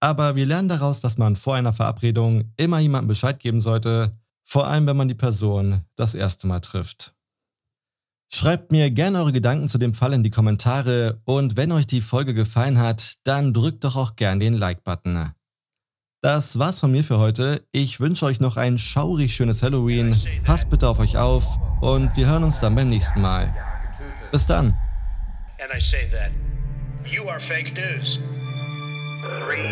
[0.00, 4.66] Aber wir lernen daraus, dass man vor einer Verabredung immer jemandem Bescheid geben sollte, vor
[4.66, 7.14] allem wenn man die Person das erste Mal trifft.
[8.32, 12.00] Schreibt mir gerne eure Gedanken zu dem Fall in die Kommentare und wenn euch die
[12.00, 15.32] Folge gefallen hat, dann drückt doch auch gern den Like-Button.
[16.22, 17.64] Das war's von mir für heute.
[17.72, 20.14] Ich wünsche euch noch ein schaurig schönes Halloween.
[20.44, 21.46] Passt bitte auf euch auf
[21.80, 23.54] und wir hören uns dann beim nächsten Mal.
[24.30, 24.76] Bis dann.
[27.10, 28.20] You are fake news.
[29.46, 29.62] Three,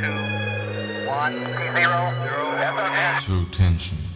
[0.00, 1.34] two, one,
[1.74, 3.20] zero, zero.
[3.26, 4.09] True tension.